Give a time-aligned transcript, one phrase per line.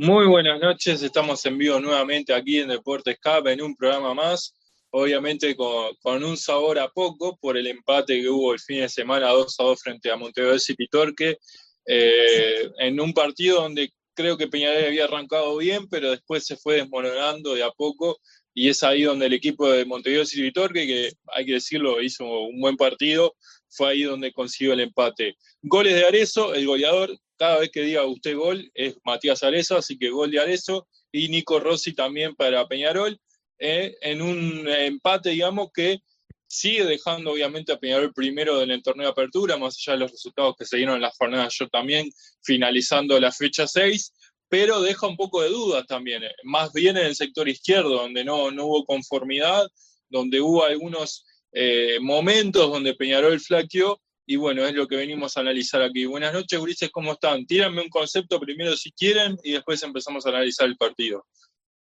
[0.00, 4.54] Muy buenas noches, estamos en vivo nuevamente aquí en Deportes Escape en un programa más,
[4.90, 9.30] obviamente con, un sabor a poco por el empate que hubo el fin de semana
[9.30, 11.38] 2 a 2 frente a Montevideo City Torque,
[11.84, 16.76] eh, en un partido donde creo que Peñarol había arrancado bien, pero después se fue
[16.76, 18.20] desmoronando de a poco
[18.54, 22.24] y es ahí donde el equipo de Montevideo City Torque, que hay que decirlo, hizo
[22.24, 23.34] un buen partido,
[23.70, 25.36] fue ahí donde consiguió el empate.
[25.62, 29.96] Goles de Arezo, el goleador, cada vez que diga usted gol es Matías Arezo, así
[29.98, 33.18] que gol de Arezo, y Nico Rossi también para Peñarol,
[33.58, 36.00] eh, en un empate, digamos, que
[36.46, 40.12] sigue dejando obviamente a Peñarol primero en el torneo de apertura, más allá de los
[40.12, 42.10] resultados que se dieron en las jornadas, yo también
[42.42, 44.12] finalizando la fecha 6,
[44.48, 48.24] pero deja un poco de dudas también, eh, más bien en el sector izquierdo, donde
[48.24, 49.68] no, no hubo conformidad,
[50.08, 51.24] donde hubo algunos
[51.60, 56.04] eh, momentos donde Peñarol flaqueó, y bueno, es lo que venimos a analizar aquí.
[56.04, 57.44] Buenas noches, Ulises, ¿cómo están?
[57.46, 61.26] Tíranme un concepto primero si quieren y después empezamos a analizar el partido.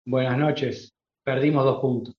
[0.04, 2.16] Buenas noches, perdimos dos puntos.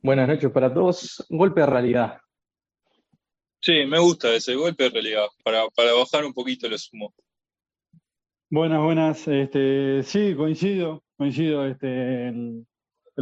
[0.00, 1.22] Buenas noches para todos.
[1.28, 2.18] Golpe de realidad.
[3.60, 7.12] Sí, me gusta ese golpe de realidad, para, bajar un poquito el sumo.
[8.48, 9.28] Buenas, buenas.
[9.28, 11.66] Este, sí, coincido, coincido.
[11.66, 12.64] Este, el,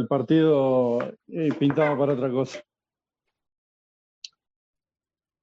[0.07, 2.63] partido eh, pintaba para otra cosa.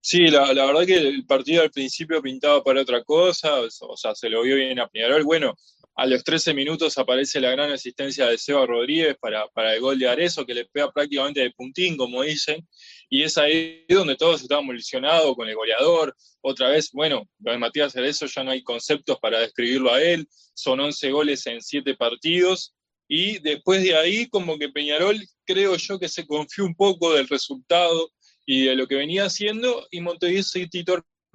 [0.00, 4.30] Sí, la, verdad que el partido al principio pintaba para otra cosa, o sea, se
[4.30, 5.24] lo vio bien a Peñarol.
[5.24, 5.56] Bueno,
[5.96, 9.98] a los 13 minutos aparece la gran asistencia de Seba Rodríguez para, para el gol
[9.98, 12.64] de Arezo, que le pega prácticamente de puntín, como dicen,
[13.08, 16.14] y es ahí donde todos estábamos ilusionados con el goleador.
[16.40, 20.78] Otra vez, bueno, de Matías Arezo ya no hay conceptos para describirlo a él, son
[20.78, 22.75] 11 goles en 7 partidos,
[23.08, 27.28] y después de ahí, como que Peñarol, creo yo que se confió un poco del
[27.28, 28.10] resultado
[28.44, 30.84] y de lo que venía haciendo, y Montevideo City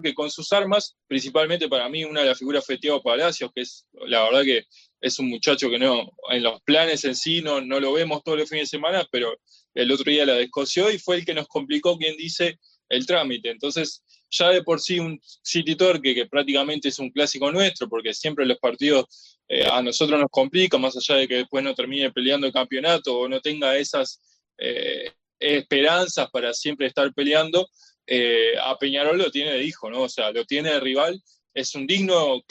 [0.02, 3.62] que con sus armas, principalmente para mí una de las figuras fue Tiago Palacios, que
[3.62, 4.66] es la verdad que
[5.00, 8.40] es un muchacho que no, en los planes en sí no, no lo vemos todos
[8.40, 9.38] los fines de semana, pero
[9.74, 13.50] el otro día la descoció y fue el que nos complicó, quien dice, el trámite.
[13.50, 18.14] Entonces, ya de por sí un City Torque, que prácticamente es un clásico nuestro, porque
[18.14, 22.12] siempre los partidos eh, a nosotros nos complica, más allá de que después no termine
[22.12, 24.22] peleando el campeonato o no tenga esas
[24.58, 27.68] eh, esperanzas para siempre estar peleando,
[28.08, 30.04] eh, a Peñarol lo tiene de hijo, ¿no?
[30.04, 31.22] O sea, lo tiene de rival.
[31.54, 32.42] Es un digno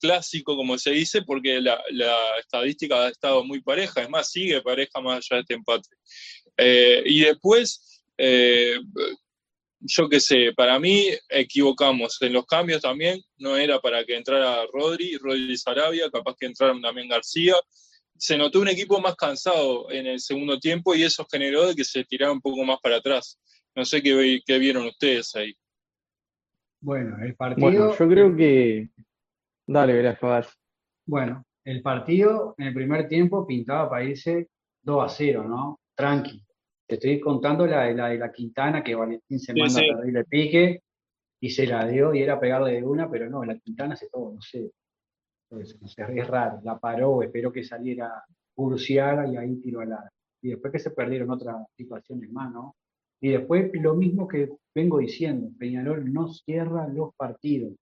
[0.00, 1.78] clásico, como se dice, porque la,
[2.38, 5.88] estadística ha estado muy pareja, es más, sigue pareja más allá de este empate.
[7.04, 8.02] Y después,
[9.80, 14.66] yo qué sé, para mí equivocamos en los cambios también, no era para que entrara
[14.72, 17.54] Rodri, Rodri Sarabia, capaz que entraron también García.
[18.16, 21.84] Se notó un equipo más cansado en el segundo tiempo y eso generó de que
[21.84, 23.40] se tirara un poco más para atrás.
[23.74, 25.54] No sé qué, qué vieron ustedes ahí.
[26.82, 27.66] Bueno, el partido.
[27.66, 28.88] Bueno, yo creo que.
[29.66, 30.58] Dale, gracias.
[31.06, 34.48] Bueno, el partido en el primer tiempo pintaba para irse
[34.82, 35.80] 2 a 0, ¿no?
[35.94, 36.44] Tranqui.
[36.90, 40.24] Te estoy contando la de la, de la Quintana, que Valentín se manda a pedirle
[40.24, 40.82] pique
[41.40, 44.32] y se la dio y era pegarle de una, pero no, la Quintana hace todo,
[44.34, 44.72] no sé.
[45.52, 46.58] es raro.
[46.64, 48.24] La paró, esperó que saliera
[48.56, 50.16] Urciara y ahí tiró al arco.
[50.42, 52.74] Y después que se perdieron otras situaciones más, ¿no?
[53.22, 57.74] Y después lo mismo que vengo diciendo, Peñarol no cierra los partidos,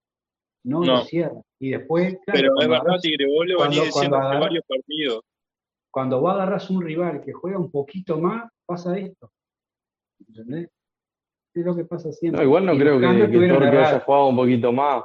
[0.65, 1.41] no, lo cierra.
[1.59, 5.25] Y después, Pero es verdad, Tigre, vos lo venís diciendo varios partidos.
[5.91, 9.31] Cuando vos agarras un rival que juega un poquito más, pasa esto.
[10.26, 10.71] ¿Entendés?
[11.54, 12.44] Es lo que pasa siempre.
[12.44, 15.03] igual no creo que, que Torque haya jugado un poquito más.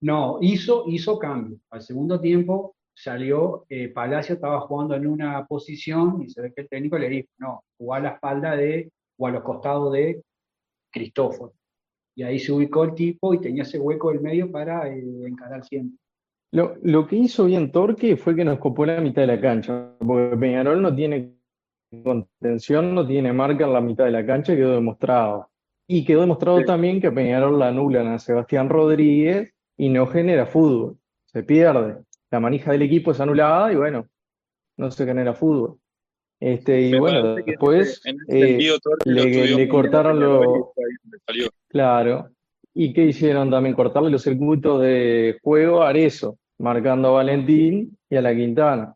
[0.00, 1.58] No, hizo, hizo cambio.
[1.70, 6.62] Al segundo tiempo salió, eh, Palacio estaba jugando en una posición y se ve que
[6.62, 10.22] el técnico le dijo, no, jugá a la espalda de o a los costados de
[10.92, 11.52] Cristóforo.
[12.16, 15.64] Y ahí se ubicó el tipo y tenía ese hueco del medio para eh, encarar
[15.64, 15.98] siempre.
[16.50, 19.92] Lo, lo, que hizo bien Torque fue que nos copó la mitad de la cancha,
[19.98, 21.34] porque Peñarol no tiene
[22.02, 25.50] contención, no tiene marca en la mitad de la cancha, quedó demostrado.
[25.86, 30.98] Y quedó demostrado también que Peñarol la anulan a Sebastián Rodríguez y no genera fútbol,
[31.26, 32.02] se pierde.
[32.30, 34.06] La manija del equipo es anulada y bueno,
[34.76, 35.78] no se genera fútbol.
[36.40, 40.68] Este, y bueno, después eh, le, cortaron los.
[41.68, 42.28] Claro.
[42.74, 43.74] ¿Y qué hicieron también?
[43.74, 48.94] Cortarle los circuitos de juego a Arezo, marcando a Valentín y a la Quintana.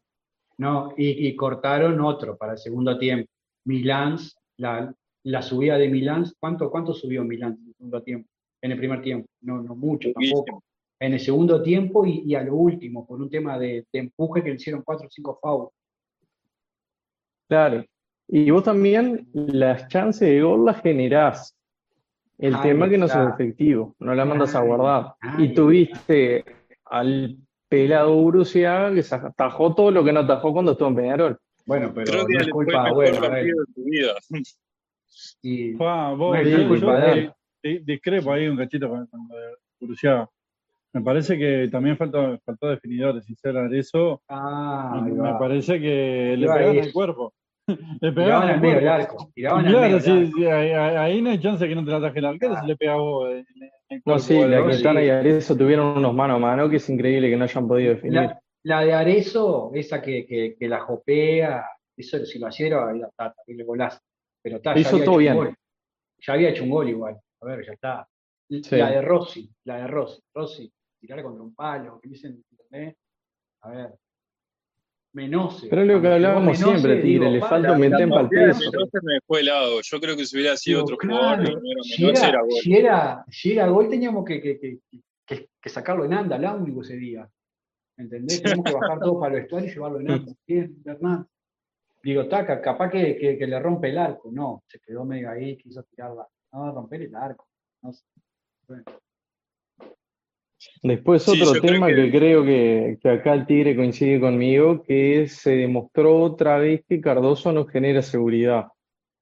[0.59, 3.29] No, y, cortaron otro para el segundo tiempo.
[3.65, 4.17] Milán,
[4.59, 4.95] la,
[5.25, 8.29] la subida de Milán, ¿cuánto, ¿cuánto subió Milán en el segundo tiempo?
[8.61, 10.63] En el primer tiempo, no, no mucho tampoco.
[11.01, 14.51] En el segundo tiempo y, a lo último, por un tema de, de empuje que
[14.51, 15.71] le hicieron cuatro o cinco fouls.
[17.49, 17.85] Claro.
[18.29, 21.57] Y vos también las chances de gol las generás.
[22.39, 25.15] El tema es que no son efectivos, no la mandas a guardar.
[25.39, 26.45] y tuviste
[26.87, 27.37] al
[27.73, 31.39] pelado Uruciaga que se atajó todo lo que no atajó cuando estuvo en Peñarol.
[31.65, 34.15] Bueno, pero Creo que no es culpa, fue el bueno, de vida.
[35.41, 37.33] y- Juan, vos, No es yo- culpa yo, de él.
[37.63, 40.29] eh, discrepo ahí un cachito con, con lo de Uruciaga.
[40.93, 43.79] Me parece que también faltó, faltó definidores, sinceramente.
[43.79, 46.79] Eso ah, me parece que le ahí.
[46.81, 47.33] al cuerpo.
[48.01, 49.31] Le Tiraban pegaban al medio del arco.
[49.35, 50.37] Tiraban al medio Claro, sí, arco.
[50.37, 52.61] sí, ahí, ahí- no hay chance que no te la ataje el arquero, Ah.
[52.61, 54.71] se le pega a vos en, en el No, sí, la.
[54.71, 57.95] Quintana y Arezzo tuvieron unos mano a mano que es increíble que no hayan podido
[57.95, 58.15] definir.
[58.23, 61.65] La, la de Arezo, esa que, que, que la jopea,
[61.97, 63.99] eso si lo hacía era era tata, y le golazo.
[64.43, 65.35] Pero está, Hizo todo bien.
[65.37, 65.55] gol.
[66.27, 67.17] Ya había hecho un gol igual.
[67.41, 68.09] A ver, ya está.
[68.49, 68.77] Sí.
[68.77, 70.21] La de Rossi, la de Rossi.
[70.35, 72.97] Rossi, tirar contra un palo, que dicen, ¿entendés?
[73.63, 73.95] A ver.
[75.15, 75.67] Menose.
[75.69, 78.21] Pero es lo que hablábamos Menose, siempre, Tigre, le falta la- un la Mentem pa'l
[78.23, 78.71] partida peso.
[78.71, 79.81] de No se me fue helado.
[79.83, 82.41] Yo creo que si hubiera sido Digo, otro jugador, no era si Mendoza, era, era
[82.43, 82.51] gol.
[82.63, 84.79] si era, si era gol teníamos que, que, que,
[85.27, 87.29] que- que sacarlo en anda, al único ese día.
[87.99, 88.43] ¿Entendés?
[88.43, 90.33] Tenemos que bajar todo para el vestuario y llevarlo en anda.
[90.47, 91.27] Bien, Hernán.
[92.03, 94.31] Digo, taca, capaz que, que, que le rompe el arco.
[94.33, 96.27] No, se quedó medio ahí, quiso tirarla.
[96.53, 97.47] No, romper el arco.
[97.83, 98.03] No sé.
[98.67, 98.85] Bueno,
[100.83, 104.83] Después Sí, otro creo tema que- que, creo que, que acá el Tigre coincide conmigo,
[104.83, 108.67] que se demostró otra vez que Cardoso no genera seguridad.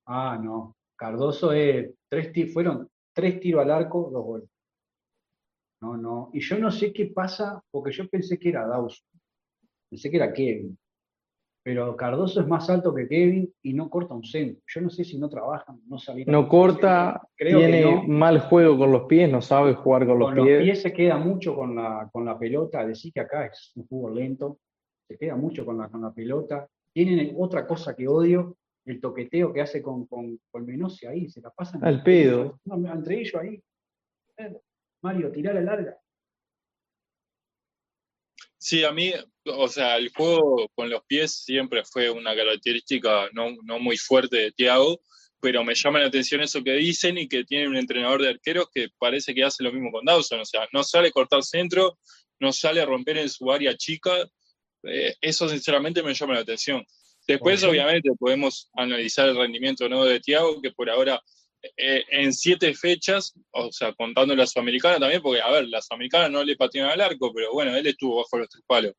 [0.06, 0.74] Ah, no.
[0.96, 4.48] Cardoso es tres ti- fueron tres tiros al arco, dos goles.
[5.82, 6.30] No, no.
[6.32, 9.06] Y yo no sé qué pasa, porque yo pensé que era Dawson.
[9.90, 10.78] Pensé que era Kevin.
[11.62, 14.62] Pero Cardoso es más alto que Kevin y no corta un centro.
[14.66, 16.32] Yo no sé si no trabajan, no salieron.
[16.32, 18.02] No corta, Creo que tiene no.
[18.04, 20.62] mal juego con los pies, no sabe jugar con los Con los pies.
[20.62, 22.86] pies se queda mucho con la, con la pelota.
[22.86, 24.58] Decir que acá es un fútbol lento.
[25.06, 26.66] Se queda mucho con la, con la pelota.
[26.94, 28.56] Tienen otra cosa que odio,
[28.86, 30.66] el toqueteo que hace con, con, con
[31.08, 31.28] ahí.
[31.28, 32.58] Se la pasan Al pedo.
[32.64, 33.62] No, entre ellos ahí.
[35.02, 35.99] Mario, tirar la larga.
[38.62, 39.10] Sí, a mí,
[39.46, 44.36] o sea, el juego con los pies siempre fue una característica no, no muy fuerte
[44.36, 45.00] de Thiago,
[45.40, 48.66] pero me llama la atención eso que dicen y que tiene un entrenador de arqueros
[48.70, 51.98] que parece que hace lo mismo con Dawson, o sea, no sale a cortar centro,
[52.38, 54.12] no sale a romper en su área chica,
[54.82, 56.84] eh, eso sinceramente me llama la atención.
[57.26, 60.04] Después, obviamente, podemos analizar el rendimiento ¿no?
[60.04, 61.22] de Thiago, que por ahora
[61.76, 66.28] eh, en siete fechas, o sea, contando la Sudamericana también, porque, a ver, la Sudamericana
[66.28, 68.94] no le patearon al arco, pero bueno, él estuvo bajo los tres palos.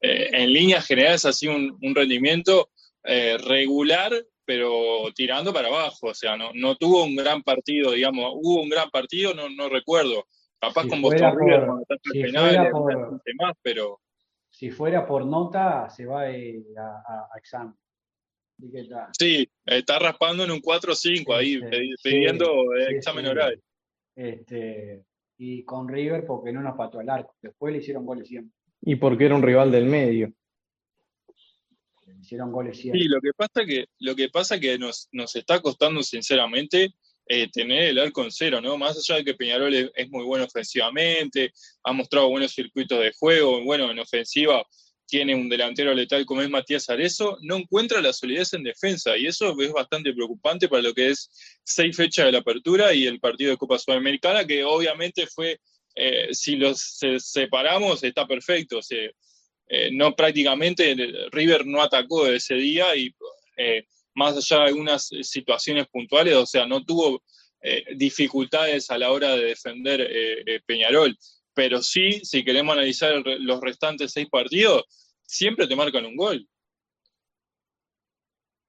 [0.00, 2.70] Eh, en líneas generales ha sido un, un rendimiento
[3.04, 4.12] eh, regular,
[4.44, 8.68] pero tirando para abajo, o sea, no, no tuvo un gran partido, digamos, hubo un
[8.70, 10.26] gran partido, no, no recuerdo.
[10.60, 11.66] Capaz Si con Boston River,
[12.12, 14.00] si penales, por- bastante más, pero
[14.50, 17.74] Si fuera por nota, se va eh, a, a- a examen.
[19.18, 23.30] Sí, está raspando en un 4 o 5 ahí, sí, pidiendo eh, sí, examen sí.
[23.30, 23.62] oral.
[24.16, 25.04] Este,
[25.38, 27.36] y con River porque no nos pató el arco.
[27.40, 28.52] Después le hicieron goles siempre.
[28.82, 30.32] Y porque era un rival del medio.
[32.06, 33.00] Le hicieron goles siempre.
[33.00, 36.90] Sí, lo que pasa que, lo que pasa que nos, nos está costando sinceramente
[37.26, 38.76] eh, tener el arco en cero, ¿no?
[38.76, 41.52] Más allá de que Peñarol es, es muy bueno ofensivamente,
[41.84, 44.64] ha mostrado buenos circuitos de juego, bueno, en ofensiva
[45.08, 49.26] tiene un delantero letal como es Matías Arezo, no encuentra la solidez en defensa y
[49.26, 51.30] eso es bastante preocupante para lo que es
[51.64, 55.58] seis fechas de la apertura y el partido de Copa Sudamericana, que obviamente fue,
[55.94, 58.82] eh, si los se- separamos, está perfecto.
[58.82, 59.12] se-
[59.70, 60.94] eh, no prácticamente
[61.30, 63.14] River no atacó ese día y
[63.56, 67.22] eh, más allá de algunas situaciones puntuales, o sea, no tuvo
[67.96, 71.16] dificultades a la hora de defender Peñarol.
[71.58, 74.84] Pero sí, si queremos analizar el los restantes seis partidos,
[75.22, 76.48] siempre te marcan un gol.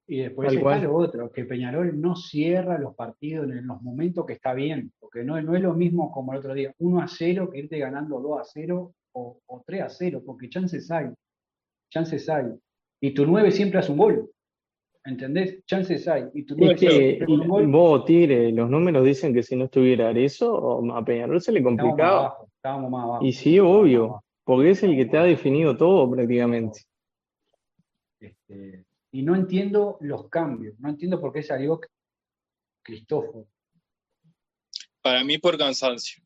[0.08, 0.82] Y después Tal está cual.
[0.82, 5.22] lo otro, que Peñarol no cierra los partidos en los momentos que está bien, porque
[5.22, 8.18] no, no es lo mismo como el otro día, 1 a 0 que irte ganando
[8.18, 11.10] 2 a 0 o, o 3 a 0, porque chances hay,
[11.92, 12.46] chances hay.
[13.00, 14.30] Y tu 9 siempre hace un gol,
[15.04, 15.64] ¿entendés?
[15.64, 16.24] Chances hay.
[16.34, 19.44] Y tu 9 Es que siempre hace un gol, vos, Tigre, los números dicen que
[19.44, 22.49] si no estuviera eso, a Peñarol se le complicaba.
[22.60, 23.24] Estábamos más abajo.
[23.24, 26.82] Y sí, obvio, porque es el que te ha definido todo prácticamente.
[28.20, 31.80] Este, y no entiendo los cambios, no entiendo por qué salió
[32.82, 33.46] Cristóforo.
[35.02, 36.22] Para mí por cansancio.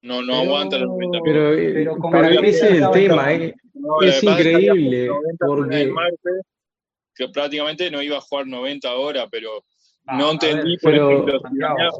[0.00, 1.20] No, no Pero- aguanta los 90 minutos.
[1.24, 3.54] Pero, eh, Pero como para mí ese es el tema, eh.
[3.74, 6.42] No, es que que increíble, 90 porque- el martes,
[7.14, 9.64] que prácticamente no iba a jugar 90 horas, pero
[10.06, 11.40] Ah, no entendí, ver, por pero- ejemplo,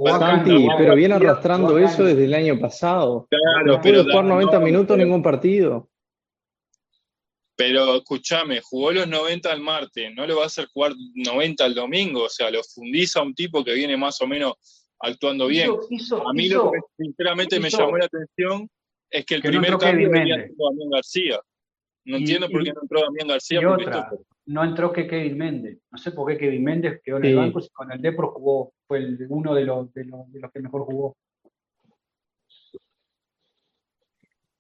[0.05, 3.27] en Santi, pero viene arrastrando eso desde el año pasado.
[3.31, 5.89] Claro, No pero pudo jugar 90 no, minutos pero- ningún partido.
[7.57, 11.75] Pero escúchame, jugó los 90 el martes, no le va a hacer jugar 90 el
[11.75, 14.55] domingo, o sea, lo fundiza a un tipo que viene más o menos
[14.99, 15.71] actuando bien.
[15.71, 18.69] Hizo- hizo- A mí hizo- lo que sinceramente me llamó la atención
[19.11, 21.39] Es que el primer cambio venía Damián García.
[22.05, 23.61] No entiendo por qué no entró Damián García.
[23.63, 24.11] Y otra,
[24.47, 25.79] no entró que Kevin Méndez.
[25.91, 28.75] No sé por qué Kevin Méndez quedó en el banco si con el Depro jugó,
[28.87, 31.17] fue el, uno de los, de, los, de los que mejor jugó.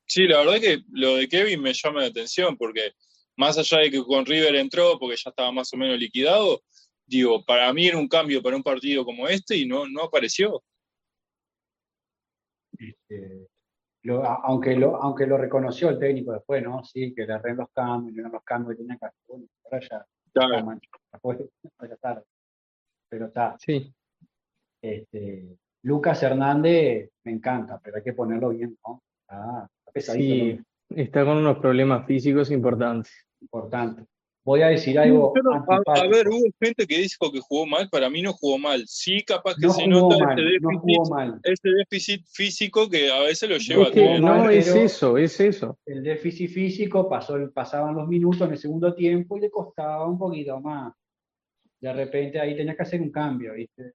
[0.07, 2.93] Sí, la verdad que lo de Kevin me llama la atención porque
[3.37, 6.63] más allá de que con River entró porque ya estaba más o menos liquidado,
[7.07, 10.63] digo, para mí era un cambio para un partido como este y no, no apareció.
[12.79, 13.49] Este,
[14.13, 16.85] aunque, lo, aunque lo reconoció el técnico después, ¿no?
[16.85, 19.21] Sí, que le arregló los cambios, los cambios que tenía que hacer.
[19.27, 20.81] Bueno, ahora ya, claro.
[21.89, 22.23] ya tarde.
[23.09, 23.57] Pero está.
[23.59, 23.95] Sí.
[24.83, 29.03] Este, Lucas Hernández me encanta, pero hay que ponerlo bien, ¿no?
[29.21, 30.63] Está, pesadito.
[30.89, 33.13] Sí, está con unos problemas físicos importantes.
[33.41, 34.05] Importante.
[34.45, 35.33] Voy a decir algo.
[35.87, 38.85] a, ver, hubo gente que dijo que jugó mal, para mí no jugó mal.
[38.87, 40.17] Sí, capaz que se nota
[41.45, 45.79] este, déficit, físico que a veces lo lleva a No, es eso, es eso.
[45.87, 50.19] El déficit físico pasó, pasaban los minutos en el segundo tiempo y le costaba un
[50.19, 50.93] poquito más.
[51.81, 53.95] De repente ahí tenías que hacer un cambio, ¿viste?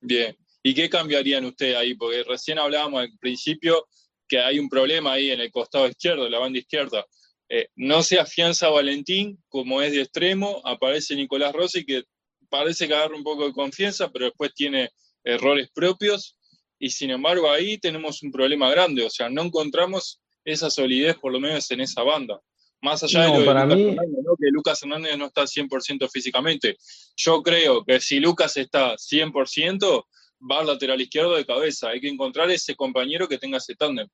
[0.00, 0.34] Bien.
[0.62, 1.94] ¿Y qué cambiarían ustedes ahí?
[1.94, 3.84] Porque recién hablábamos al principio
[4.28, 7.04] que hay un problema ahí en el costado izquierdo, la banda izquierda.
[7.48, 12.02] Eh, no se afianza Valentín, como es de extremo, aparece Nicolás Rossi, que
[12.48, 14.90] parece que agarra un poco de confianza, pero después tiene
[15.22, 16.36] errores propios,
[16.78, 21.32] y sin embargo ahí tenemos un problema grande, o sea, no encontramos esa solidez por
[21.32, 22.40] lo menos en esa banda.
[22.82, 23.88] Más allá de lo para Lucas mí...
[23.88, 26.76] Hernández, que Lucas Hernández no está 100% físicamente.
[27.16, 30.04] Yo creo que si Lucas está 100%,
[30.40, 31.88] va al lateral izquierdo de cabeza.
[31.88, 34.08] Hay que encontrar ese compañero que tenga ese tándem.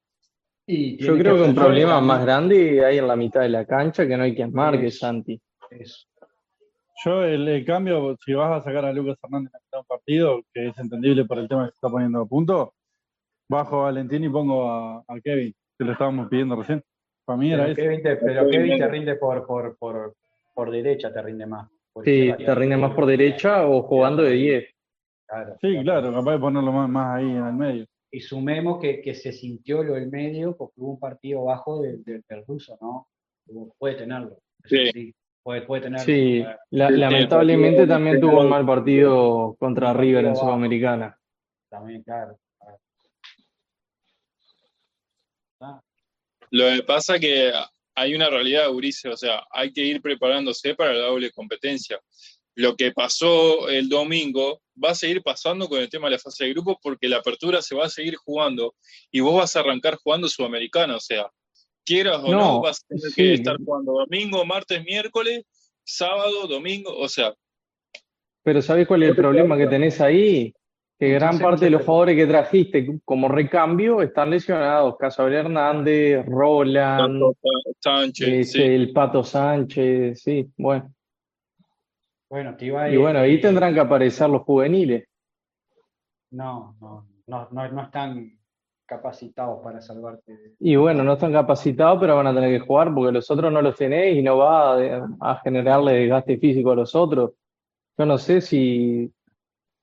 [0.67, 4.17] Yo creo que, un problema más grande hay en la mitad de la cancha que
[4.17, 5.41] no hay quien marque, Santi.
[7.05, 10.79] Yo el, cambio, si vas a sacar a Lucas Hernández en un partido, que es
[10.79, 12.75] entendible por el tema que se está poniendo a punto,
[13.49, 16.83] bajo a Valentín y pongo a, Kevin, que lo estábamos pidiendo recién.
[17.25, 18.21] Para mí era Kevin eso.
[18.25, 20.15] pero Kevin te rinde por, por, por,
[20.55, 21.69] por derecha, te rinde más.
[22.05, 24.75] Sí, te rinde más por derecha o jugando de 10
[25.61, 27.87] sí, claro, capaz de ponerlo más, ahí en el medio.
[28.11, 32.03] Y sumemos que, que, se sintió lo del medio porque hubo un partido bajo del,
[32.05, 33.09] del, ruso, ¿no?
[33.79, 34.39] Puede tenerlo.
[34.65, 35.15] Sí.
[35.43, 36.05] puede, puede, tenerlo.
[36.05, 41.19] Sí, lamentablemente también tuvo un mal partido contra River en Sudamericana.
[41.71, 42.37] También, claro.
[46.51, 47.53] Lo que pasa es que
[47.95, 51.99] hay una realidad, Urice, o sea, hay que ir preparándose para la doble competencia
[52.55, 56.45] lo que pasó el domingo va a seguir pasando con el tema de la fase
[56.45, 58.75] de grupos porque la apertura se va a seguir jugando
[59.11, 61.31] y vos vas a arrancar jugando Sudamericana, o sea,
[61.85, 65.45] quieras o no, vas a tener que estar jugando domingo, martes, miércoles,
[65.85, 67.35] sábado, domingo, o sea.
[68.43, 70.53] Pero ¿sabés cuál es el problema que tenés ahí?
[70.99, 74.97] Que gran parte de los jugadores que trajiste como recambio están lesionados.
[74.99, 77.23] Casabel Hernández, Roland,
[77.81, 80.93] Sánchez, el Pato Sánchez, sí, bueno.
[82.33, 85.07] Bueno, te iba a Y bueno, ahí tendrán que aparecer los juveniles.
[86.31, 88.39] No, no, no, no, están
[88.87, 90.55] capacitados para salvarte.
[90.59, 93.61] Y bueno, no están capacitados, pero van a tener que jugar porque los otros no
[93.61, 94.79] los tenéis y no va
[95.21, 97.33] a, generarle desgaste físico a los otros.
[97.99, 99.13] Yo no sé si,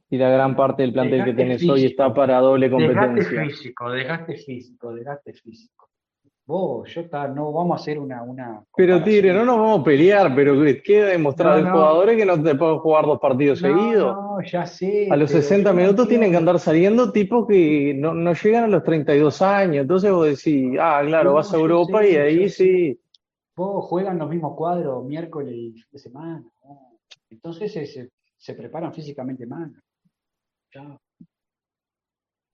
[0.10, 3.14] si la gran parte del plantel que tenés hoy está para doble competencia.
[3.14, 5.89] Desgaste físico, desgaste físico, desgaste físico.
[6.50, 8.24] Vos, yo no vamos a hacer una.
[8.24, 12.42] una pero Tigre, no nos vamos a pelear, pero queda demostrado no, jugadores que no
[12.42, 14.16] te pueden jugar dos partidos seguidos.
[14.16, 15.08] No, ya sé.
[15.12, 19.40] A los 60 minutos tienen que andar saliendo tipos que no, llegan a los 32
[19.44, 19.84] años.
[19.84, 23.00] Entonces vos decís, ah, claro, vas a Europa y ahí sí.
[23.56, 26.44] Vos juegan los mismos cuadros miércoles y fin de semana.
[27.30, 29.72] Entonces se, se, preparan físicamente mal.
[30.72, 31.00] Chao.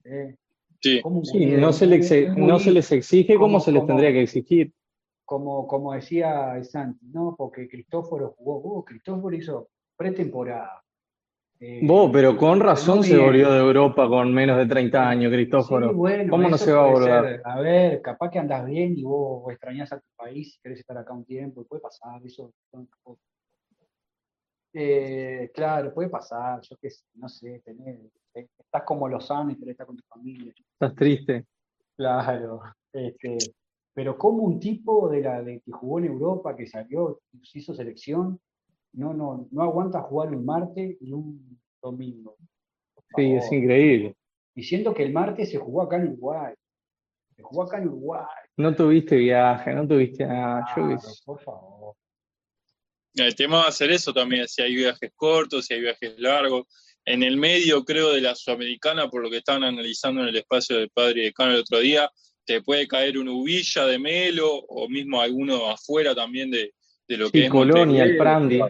[0.04, 0.36] Eh.
[0.80, 4.72] Sí, no, se les, no se les exige como, se les tendría que exigir.
[5.24, 7.34] Como, como decía Santi, ¿no?
[7.36, 10.82] Porque Cristóforo jugó, vos, Cristóforo hizo pretemporada.
[11.58, 15.88] Eh, vos, pero con razón se volvió de Europa con menos de 30 años, Cristóforo.
[16.28, 17.42] ¿Cómo no se va a volver?
[17.44, 20.80] A ver, capaz que andas bien y vos, vos extrañas a tu país y querés
[20.80, 22.52] estar acá un tiempo, puede pasar, eso.
[24.78, 27.98] Eh, claro, puede pasar, yo qué sé, no sé, tener,
[28.36, 30.52] estás como Lozano y querés estar con tu familia.
[30.72, 31.46] Estás triste.
[31.96, 32.60] Claro,
[32.92, 33.38] este,
[33.94, 37.20] pero como un tipo de la de que jugó en Europa, que salió,
[37.54, 38.38] hizo selección,
[38.92, 42.36] no, no, no aguanta jugar un martes y un domingo.
[43.14, 44.14] Sí, es increíble.
[44.54, 46.54] Diciendo que el martes se jugó acá en Uruguay.
[47.36, 48.26] Se jugó acá en Uruguay.
[48.56, 50.66] No tuviste viaje, no tuviste nada.
[51.24, 51.94] por favor.
[53.14, 56.66] El tema va a ser eso también, si hay viajes cortos, si hay viajes largos.
[57.06, 60.76] En el medio, creo, de la Sudamericana, por lo que estaban analizando en el espacio
[60.76, 62.10] del padre de Cano el otro día,
[62.44, 66.72] te puede caer un Ubilla de Melo o mismo alguno afuera también de,
[67.08, 68.60] lo que es Colonia, el Prandi.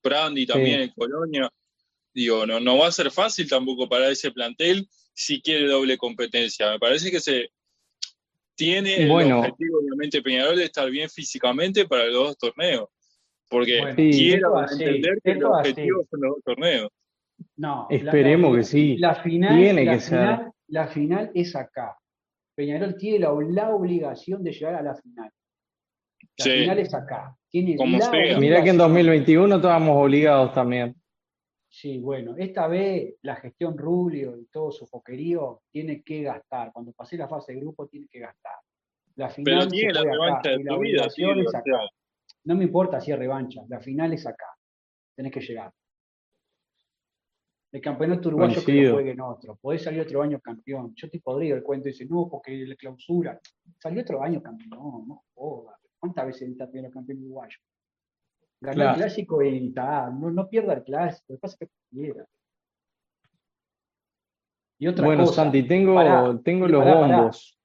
[0.00, 1.50] Prandi también en Colonia.
[2.14, 6.70] Digo, no, no va a ser fácil tampoco para ese plantel si quiere doble competencia.
[6.70, 7.50] Me parece que se
[8.54, 12.88] tiene el objetivo, obviamente, Peñarol de estar bien físicamente para los dos torneos.
[13.48, 16.90] Porque quiero entender que los objetivos son los dos torneos.
[17.56, 18.96] No, esperemos que sí.
[18.98, 20.38] La final, tiene que ser.
[20.68, 21.96] La final es acá.
[22.54, 25.30] Peñarol tiene la, obligación de llegar a la final.
[26.38, 27.36] La final es acá.
[27.48, 27.98] Tiene Como
[28.38, 30.94] Mirá que en 2021 estábamos obligados también.
[31.70, 36.72] Sí, bueno, esta vez la gestión Rubio y todo su foquerío tiene que gastar.
[36.72, 38.56] Cuando pase la fase de grupo, tiene que gastar.
[39.16, 41.06] La final Pero tiene la revancha de tu vida,
[42.44, 44.46] No me importa si es revancha, la final es acá.
[45.14, 45.72] Tenés que llegar.
[47.70, 49.56] El campeonato uruguayo que lo juegue en otro.
[49.56, 50.94] Podés salir otro año campeón.
[50.96, 53.38] Yo te podría el cuento dice, no, porque la clausura.
[53.78, 55.78] Salió otro año campeón, no joda.
[55.98, 57.58] ¿Cuántas veces está el campeón uruguayo?
[58.60, 61.74] Ganó el clásico y está, no, no pierda el clásico, lo que pasa es que
[61.90, 62.26] quiera.
[64.78, 67.58] Y otra bueno, Santi, tengo, tengo los bombos.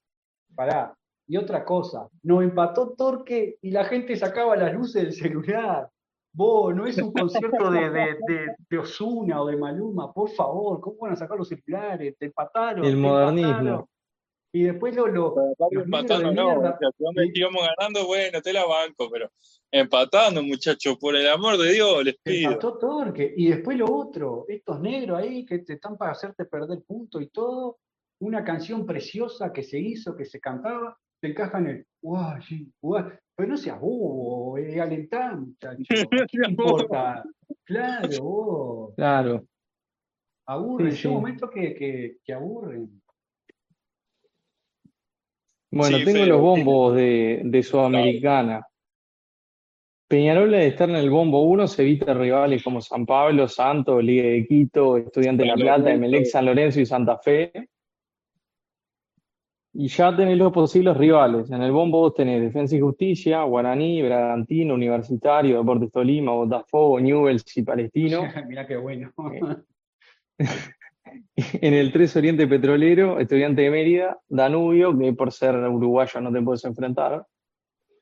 [0.55, 0.95] Pará,
[1.27, 5.89] Y otra cosa, nos empató Torque y la gente sacaba las luces del celular.
[6.36, 10.98] Vos, no es un concierto de, de, de, Osuna o de Maluma, por favor, ¿cómo
[11.02, 12.16] van a sacar los celulares?
[12.18, 12.84] Te empataron.
[12.84, 13.88] El modernismo.
[14.56, 15.08] Y después lo.
[15.08, 15.36] lo
[15.72, 16.78] empatando, no,
[17.34, 19.32] íbamos ganando, bueno, te la banco, pero
[19.72, 22.52] empatando, muchachos, por el amor de Dios, les pido.
[22.52, 23.34] Empató Torque.
[23.36, 27.30] Y después lo otro, estos negros ahí que te están para hacerte perder punto y
[27.30, 27.78] todo.
[28.20, 31.88] Una canción preciosa que se hizo, que se cantaba, te encajan el.
[32.02, 33.06] Guay, guay.
[33.36, 35.84] Pero no seas bobo, eh, alentá, muchacho.
[36.34, 37.24] no importa.
[37.63, 38.96] Claro, vos.
[38.96, 39.46] Claro.
[40.46, 43.02] Aburren, sí, un momento que, que, que aburren.
[45.72, 48.68] Bueno, tengo los bombos de, de Sudamericana.
[50.07, 54.25] Peñarol de estar en el bombo 1 se evita rivales como San Pablo, Santos, Liga
[54.25, 57.51] de Quito, Estudiante de La Plata, Emelec, San Lorenzo y Santa Fe.
[59.75, 61.50] Y ya tenés los posibles rivales.
[61.50, 67.57] En el bombo vos tenés Defensa y Justicia, Guaraní, Bragantino, Universitario, Deportes Tolima, Botafogo, Newells
[67.57, 68.22] y Palestino.
[68.48, 69.12] Mirá qué bueno.
[71.36, 76.42] en el 3 Oriente Petrolero, Estudiante de Mérida, Danubio, que por ser uruguayo no te
[76.42, 77.25] puedes enfrentar,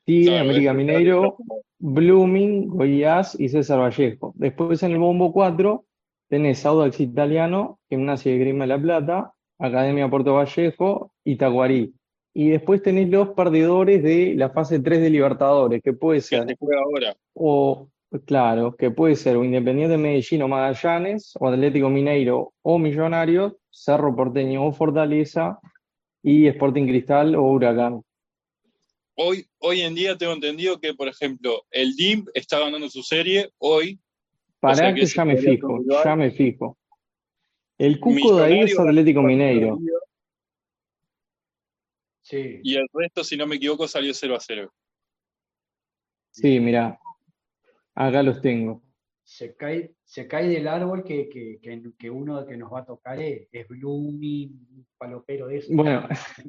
[0.04, 1.36] Tigre, América Mineiro,
[1.78, 4.32] Blooming, Goiás y César Vallejo.
[4.36, 5.84] Después en el Bombo 4
[6.28, 11.94] tenés Audax Italiano, Gimnasia de Grima de la Plata, Academia Puerto Vallejo y Taguarí.
[12.34, 16.40] Y después tenés los perdedores de la fase 3 de Libertadores, que puede ser.
[16.40, 17.14] ahora.
[17.34, 17.88] O
[18.26, 24.14] Claro, que puede ser o Independiente Medellín o Magallanes, o Atlético Mineiro o Millonarios, Cerro
[24.14, 25.58] Porteño o Fortaleza,
[26.22, 28.02] y Sporting Cristal o Huracán.
[29.14, 33.50] Hoy, hoy en día tengo entendido que, por ejemplo, el DIM está ganando su serie
[33.58, 33.98] hoy.
[34.60, 36.78] Para que, ya me fijo, ya me fijo.
[37.82, 39.76] El cuco de ahí es Atlético Mineiro.
[42.20, 42.60] Sí.
[42.62, 44.72] Y el resto, si no me equivoco, salió 0 a 0.
[46.30, 46.96] Sí, mira,
[47.96, 48.82] Acá los tengo.
[49.24, 51.58] Se cae, se cae del árbol que, que,
[51.98, 55.72] que, uno que nos va a tocar es, es Blooming, palopero de eso.
[55.72, 56.06] Bueno,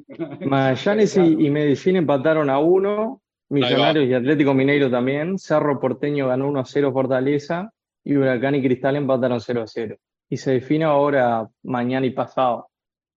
[0.46, 6.60] Magallanes y, Medellín empataron a uno, Millonarios y Atlético Mineiro también, Cerro Porteño ganó 1
[6.60, 7.72] a 0 Fortaleza
[8.04, 9.96] y Huracán y Cristal empataron 0 a 0.
[10.34, 12.68] Y se define ahora mañana y pasado.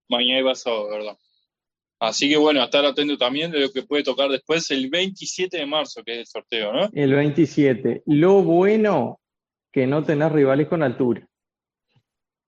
[0.07, 1.17] Mañana y pasado, ¿verdad?
[1.99, 5.65] Así que bueno, estar atento también de lo que puede tocar después el 27 de
[5.65, 6.89] marzo, que es el sorteo, ¿no?
[6.93, 8.03] El 27.
[8.05, 9.19] Lo bueno
[9.71, 11.27] que no tenés rivales con altura.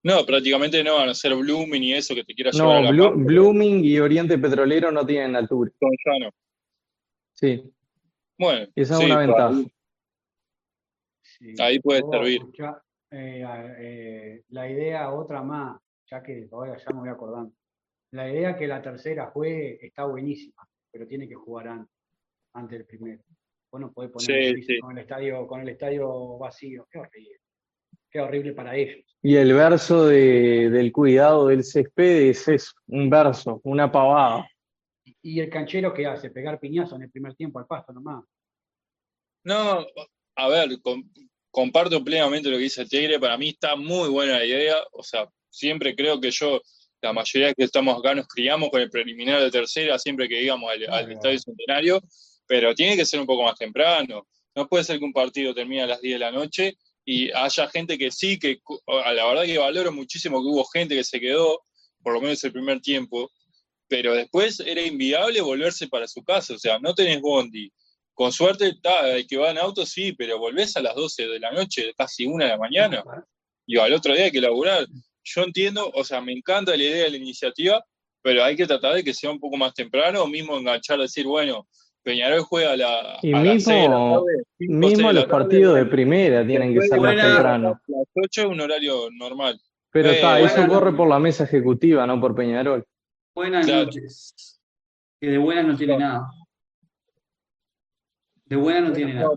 [0.03, 3.09] No, prácticamente no van a ser Blooming y eso que te quieras llevar a la
[3.09, 5.71] Blooming y Oriente Petrolero no tienen altura.
[5.79, 6.29] Con llano.
[7.33, 7.63] Sí.
[8.37, 8.67] Bueno.
[8.75, 9.63] Esa es una ventaja.
[11.57, 12.41] Ahí puede servir.
[13.11, 13.43] Eh,
[13.79, 17.53] eh, la idea, otra más, ya que ahora ya me voy acordando
[18.11, 21.95] la idea que la tercera juegue está buenísima, pero tiene que jugar antes,
[22.53, 23.23] antes del primero.
[23.71, 24.11] Vos poner
[24.81, 26.87] Con, el estadio, con el estadio vacío.
[26.89, 27.39] Qué horrible.
[28.09, 29.05] Qué horrible para ellos.
[29.21, 34.49] Y el verso del cuidado del césped es un verso, una pavada.
[35.21, 36.31] ¿Y el canchero qué hace?
[36.31, 38.23] ¿Pegar piñazo en el primer tiempo al pasto nomás?
[39.43, 39.85] No,
[40.35, 40.69] a ver,
[41.51, 43.19] comparto plenamente lo que dice el Tigre.
[43.19, 44.77] Para mí está muy buena la idea.
[44.91, 46.61] O sea, siempre creo que yo
[47.01, 50.69] la mayoría que estamos acá nos criamos con el preliminar de tercera siempre que íbamos
[50.71, 52.01] al, Estadio Centenario,
[52.45, 54.27] pero tiene que ser un poco más temprano.
[54.55, 57.69] No puede ser que un partido termine a las 10 de la noche y haya
[57.69, 58.59] gente que sí, que
[59.03, 61.63] a la verdad que valoro muchísimo que hubo gente que se quedó,
[62.03, 63.31] por lo menos el primer tiempo,
[63.87, 67.71] pero después era inviable volverse para su casa, o sea, no tenés bondi.
[68.19, 71.39] Con suerte, está, el que va en auto sí, pero volvés a las 12 de
[71.39, 73.01] la noche, casi una de la mañana,
[73.65, 74.85] y al otro día hay que laburar.
[75.23, 77.81] Yo entiendo, o sea, me encanta la idea de la iniciativa,
[78.21, 81.25] pero hay que tratar de que sea un poco más temprano, o mismo enganchar, decir,
[81.25, 81.65] bueno,
[82.03, 83.19] Peñarol juega a la.
[83.21, 84.25] Y mismo,
[84.57, 87.79] mismo los partidos de primera tienen que ser más temprano.
[87.87, 89.57] Las 8 es un horario normal.
[89.91, 92.85] Pero está, eso corre por la mesa ejecutiva, no por Peñarol.
[93.33, 94.59] Buenas noches.
[95.21, 96.29] Que de buenas no tiene nada.
[98.49, 99.29] De buena no tiene nada.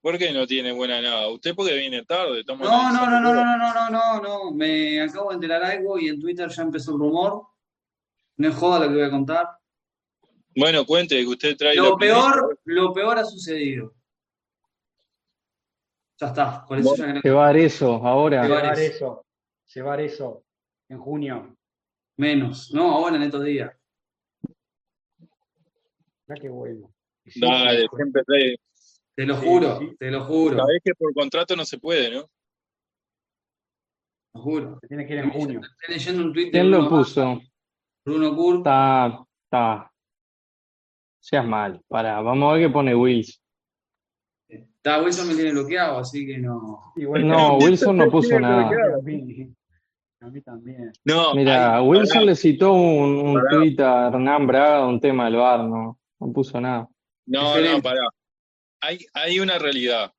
[0.00, 0.32] ¿por qué?
[0.32, 1.28] no tiene buena nada?
[1.28, 2.42] ¿Usted porque viene tarde?
[2.48, 4.52] no, no, no, no, no, no, no, no, no.
[4.52, 7.46] Me acabo de enterar algo y en Twitter ya empezó el rumor.
[8.38, 9.48] No es joda lo que voy a contar.
[10.56, 11.74] Bueno, cuente que usted trae.
[11.74, 13.92] Lo peor, lo peor ha sucedido.
[16.18, 16.64] Ya está.
[16.66, 18.44] Con eso ya Llevar eso ahora.
[18.44, 19.26] Llevar eso.
[19.74, 20.42] Llevar eso
[20.88, 21.54] en junio.
[22.16, 22.72] Menos.
[22.72, 23.76] No, ahora en estos días.
[26.28, 26.48] Ya que
[27.40, 27.64] bueno.
[27.64, 28.56] Dale, siempre trae.
[29.16, 30.56] Te lo juro, te lo juro.
[30.56, 32.28] Sabés que por contrato no se puede, ¿no?
[34.34, 34.78] Lo juro.
[34.80, 35.60] Se tiene que ir en junio.
[35.60, 37.40] Estoy leyendo un tweet ¿Quién lo puso?
[38.04, 38.58] Bruno Kurt.
[38.58, 39.92] Está, está.
[41.20, 41.80] Seas mal.
[41.88, 43.40] Para, vamos a ver qué pone Wills.
[44.48, 46.92] Está, Wilson me tiene bloqueado, así que no.
[46.96, 48.68] no, Wilson no puso nada.
[50.20, 50.92] A mí también.
[51.04, 55.64] No, Mira, Wilson le citó un, un tweet a Hernán Braga, un tema del bar,
[55.64, 56.88] no, no puso nada.
[57.26, 58.06] No, no, pará.
[58.80, 60.12] Hay, hay una realidad.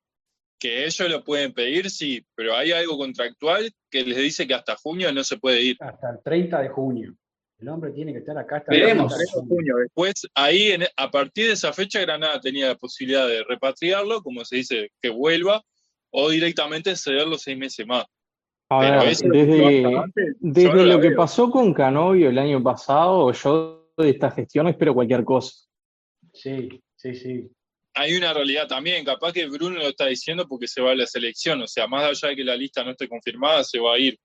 [0.58, 4.74] Que ellos lo pueden pedir, sí, pero hay algo contractual que les dice que hasta
[4.76, 5.76] junio no se puede ir.
[5.80, 7.14] Hasta el 30 de junio.
[7.58, 9.12] El hombre tiene que estar acá hasta Veremos.
[9.12, 9.76] el 30 de junio.
[9.76, 14.44] Después, ahí, en- a partir de esa fecha, Granada tenía la posibilidad de repatriarlo, como
[14.46, 15.62] se dice, que vuelva,
[16.10, 18.04] o directamente ceder los seis meses más.
[18.70, 21.16] A Pero ver, eso lo que desde, antes, no lo que veo.
[21.18, 25.54] pasó con Canovio el año pasado, yo de esta gestión espero cualquier cosa.
[26.32, 26.82] Sí,
[27.14, 27.50] sí, sí.
[27.94, 31.06] Hay una realidad también, capaz que Bruno lo está diciendo porque se va a la
[31.06, 33.98] selección, o sea, más allá de que la lista no esté confirmada, se va a
[33.98, 34.18] ir.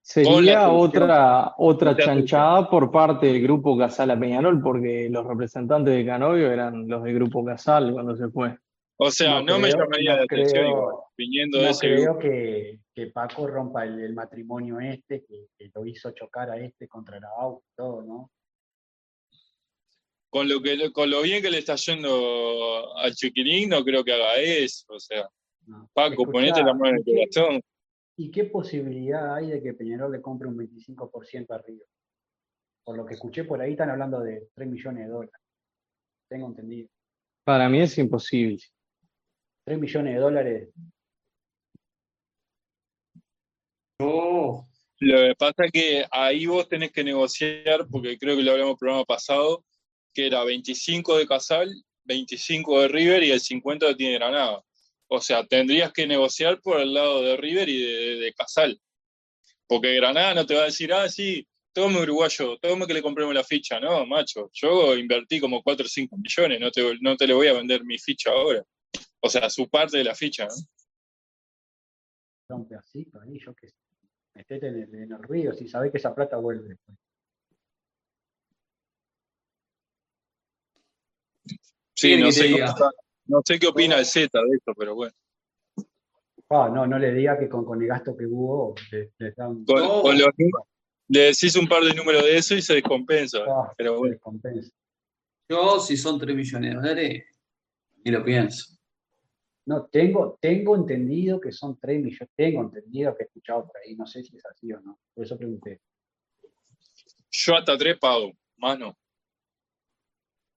[0.00, 6.06] Sería otra, otra chanchada por parte del grupo Casal a Peñarol, porque los representantes de
[6.06, 8.56] Canovio eran los del grupo Casal cuando se fue.
[9.00, 12.18] O sea, no, No me llamaría no la atención creo- de ese grupo.
[12.18, 16.56] creo que, que Paco rompa el, el matrimonio este, que, que lo hizo chocar a
[16.58, 18.30] este contra la AU y todo, ¿no?
[20.30, 24.12] Con lo, que, con lo bien que le está yendo al Chiquilín, no creo que
[24.12, 24.84] haga eso.
[24.88, 25.28] O sea,
[25.66, 25.88] No.
[25.94, 27.60] Paco, Escuchá, ponete la mano en el ¿y qué- corazón.
[28.20, 31.84] ¿Y qué posibilidad hay de que Peñarol le compre un 25% arriba?
[32.84, 35.40] Por lo que escuché por ahí están hablando de 3 millones de dólares.
[36.28, 36.88] Tengo entendido.
[37.44, 38.58] Para mí es imposible.
[39.64, 40.68] 3 millones de dólares.
[44.00, 44.66] Oh,
[45.00, 48.70] Lo que pasa es que ahí vos tenés que negociar, porque creo que lo hablamos
[48.70, 49.64] en el programa pasado,
[50.12, 51.72] que era 25 de Casal,
[52.04, 54.62] 25 de River y el 50 de tiene Granada.
[55.08, 58.80] O sea, tendrías que negociar por el lado de River y de, Casal.
[59.66, 63.34] Porque Granada no te va a decir, ah, sí, tome uruguayo, tome que le compremos
[63.34, 63.80] la ficha.
[63.80, 67.48] No, macho, yo invertí como 4 o 5 millones, no te, no te le voy
[67.48, 68.64] a vender mi ficha ahora.
[69.20, 70.46] O sea, su parte de la ficha.
[70.46, 72.56] ¿no?
[72.56, 73.20] un pedacito
[73.54, 73.72] que.
[74.34, 76.96] Metete en el, en el ruido, si sabés que esa plata vuelve después.
[81.94, 82.90] Sí, no sé, cómo está-
[83.26, 85.12] no sé qué opina el Z de esto, pero bueno.
[86.50, 89.64] Ah, no, no le diga que con, con el gasto que hubo le, le dan
[89.64, 89.82] Con,
[90.18, 90.30] los
[91.08, 93.38] le decís un par de números de eso y se descompensa.
[93.46, 94.70] ah, Pero se bueno, descompensa.
[95.48, 97.24] yo, si son 3 millones de dólares,
[98.04, 98.74] ni lo pienso.
[99.66, 103.94] No, tengo, tengo entendido que son 3 millones, tengo entendido que he escuchado por ahí,
[103.96, 105.80] no sé si es así o no, por eso pregunté.
[107.30, 108.96] yo hasta tres pago, más no.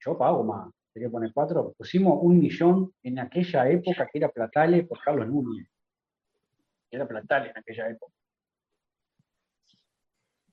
[0.06, 4.30] Yo pago más, hay que poner 4, pusimos un millón en aquella época que era
[4.30, 5.68] Platale por Carlos Núñez.
[6.90, 8.14] Era Platale en aquella época.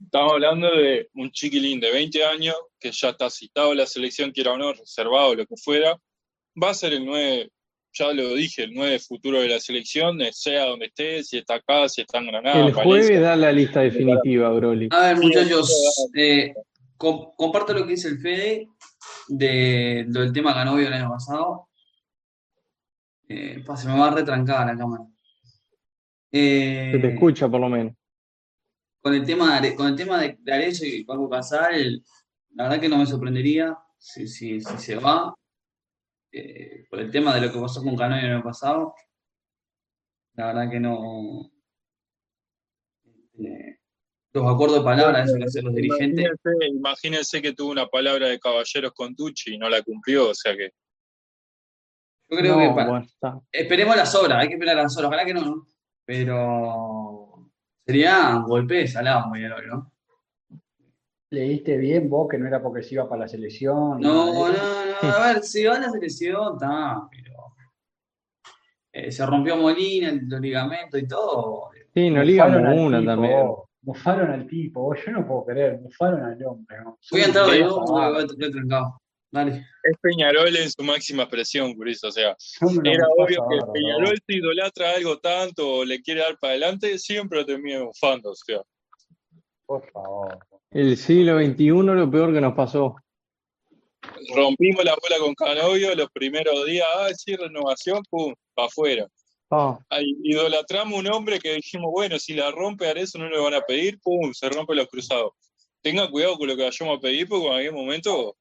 [0.00, 4.30] Estamos hablando de un chiquilín de 20 años que ya está citado a la selección,
[4.30, 5.98] quiera o no, reservado, lo que fuera.
[6.60, 7.50] Va a ser el 9,
[7.92, 11.54] ya lo dije, el 9 futuro de la selección, eh, sea donde esté, si está
[11.54, 12.54] acá, si está en Granada.
[12.58, 12.84] El Valencia.
[12.84, 14.88] jueves da la lista definitiva, Broly.
[14.92, 16.54] A ver, muchachos, eh,
[16.98, 18.68] com- comparto lo que dice el Fede
[19.28, 21.68] de, del tema Canovio el año pasado.
[23.28, 25.04] Eh, pa, se me va a retrancar la cámara.
[26.32, 27.94] Eh, Se te escucha por lo menos.
[29.00, 32.02] con el tema de, con el tema de, de Arezzo y Paco Casal,
[32.54, 35.34] la verdad que no me sorprendería si, si, si se va.
[36.32, 38.94] Eh, por el tema de lo que pasó con Canovio el año pasado.
[40.34, 41.50] La verdad que no.
[43.38, 43.77] Eh,
[44.32, 46.26] los acuerdos de palabras, eso que hacen los dirigentes.
[46.26, 50.34] Imagínense, imagínense que tuvo una palabra de caballeros con Tucci y no la cumplió, o
[50.34, 50.70] sea que.
[52.30, 53.06] Yo creo No, que bueno,
[53.50, 55.66] esperemos las horas, hay que esperar las horas, ojalá que no, ¿no?
[56.04, 57.50] Pero
[57.86, 59.92] sería un golpe de salado, Peñarol, ¿no?
[61.30, 64.00] ¿Leíste bien vos que no era porque se iba para la selección?
[64.00, 67.54] No, no, no, a ver, si va a la selección, está, pero
[68.92, 71.70] eh, se rompió Molina, el- los ligamentos y todo.
[71.94, 73.46] Sí, no al una tipo, también.
[73.88, 73.96] Vos.
[73.96, 74.98] Bufaron al tipo, vos.
[75.04, 76.76] yo no puedo creer, bufaron al hombre.
[76.84, 76.98] ¿no?
[77.10, 79.00] Voy a entrar de nuevo voy a tener trancado.
[79.30, 79.66] Dale.
[79.82, 82.02] Es Peñarol en su máxima expresión, Cris.
[82.04, 82.34] O sea,
[82.84, 87.40] era obvio que Peñarol si idolatra algo tanto o le quiere dar para adelante, siempre
[87.40, 88.30] lo termina bufando.
[88.30, 88.62] O sea,
[89.66, 90.38] Por favor.
[90.70, 92.96] El siglo XXI lo peor que nos pasó.
[94.34, 99.06] rompimos la bola con Canovio los primeros días, ah, sí, renovación, pum, para afuera.
[99.50, 103.54] Ah, Ahí, idolatramos un hombre que dijimos, bueno, si la rompe Arezo no le van
[103.54, 105.32] a pedir, pum, se rompe los cruzados.
[105.80, 108.36] Tenga cuidado con lo que vayamos a pedir, porque en algún momento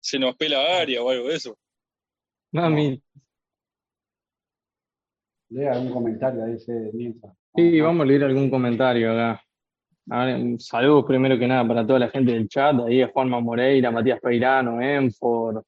[0.00, 1.56] se nos pela área o algo de eso.
[2.52, 3.02] mami.
[5.48, 7.30] Lea algún comentario ahí, ese Nielsen.
[7.56, 9.42] Sí, vamos a leer algún comentario acá.
[10.10, 12.76] A ver, saludos primero que nada para toda la gente del chat.
[12.86, 15.64] Ahí es Juanma Moreira, Matías Peirano, Enfor,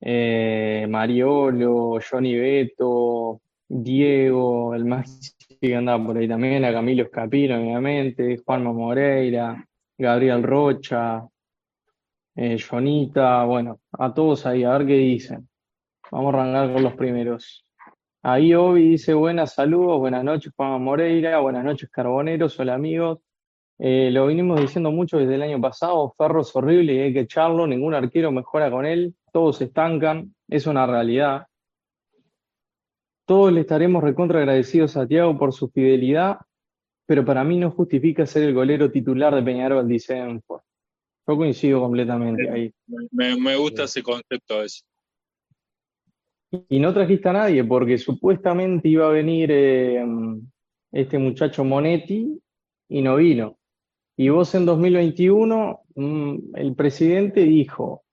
[0.00, 7.56] eh, Mariolo, Johnny Beto, Diego, el Maxi que andaba por ahí también, a Camilo Escapino,
[7.56, 11.26] obviamente, Juanma Moreira, Gabriel Rocha,
[12.36, 15.48] eh, Jonita, bueno, a todos ahí, a ver qué dicen.
[16.10, 17.66] Vamos a arrancar con los primeros.
[18.22, 23.20] Ahí Obi dice buenas saludos, buenas noches Juan Moreira, buenas noches Carboneros, hola amigos.
[23.78, 27.20] Eh, lo vinimos diciendo mucho desde el año pasado, Ferro es horrible y hay que
[27.20, 31.46] echarlo, ningún arquero mejora con él, todos se estancan, es una realidad.
[33.28, 36.38] Todos le estaremos recontra agradecidos a Thiago por su fidelidad,
[37.04, 40.62] pero para mí no justifica ser el golero titular de Peñarol, dice Enfor.
[41.26, 42.72] Yo coincido completamente ahí.
[43.10, 44.80] Me, me gusta ese concepto ese.
[46.70, 50.02] Y no trajiste a nadie porque supuestamente iba a venir eh,
[50.90, 52.40] este muchacho Monetti
[52.88, 53.58] y no vino.
[54.16, 58.04] Y vos en 2021, mm, el presidente dijo,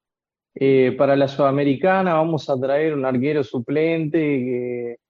[0.56, 5.04] eh, para la Sudamericana vamos a traer un arquero suplente que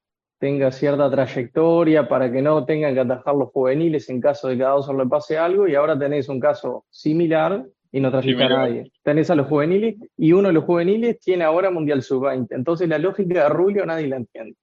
[0.45, 4.63] tenga cierta trayectoria para que no tengan que atajar los juveniles en caso de que
[4.63, 5.67] a Dawson le pase algo.
[5.67, 8.69] Y ahora tenés un caso similar y no trajiste a Similar.
[8.69, 8.91] nadie.
[9.01, 12.49] Tenés a los juveniles y uno de los juveniles tiene ahora Mundial Sub-20.
[12.51, 14.55] Entonces la lógica de Rulio nadie la entiende.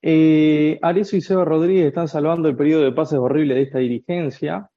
[0.00, 4.70] Eh, Arezzo y Seba Rodríguez están salvando el periodo de pases horrible de esta dirigencia.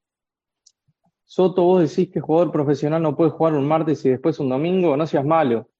[1.24, 4.94] Soto, vos decís que jugador profesional no puede jugar un martes y después un domingo,
[4.94, 5.70] no seas malo.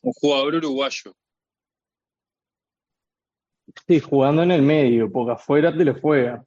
[0.00, 1.12] Un jugador uruguayo.
[3.86, 6.44] Sí, jugando en el medio, porque afuera te lo juega.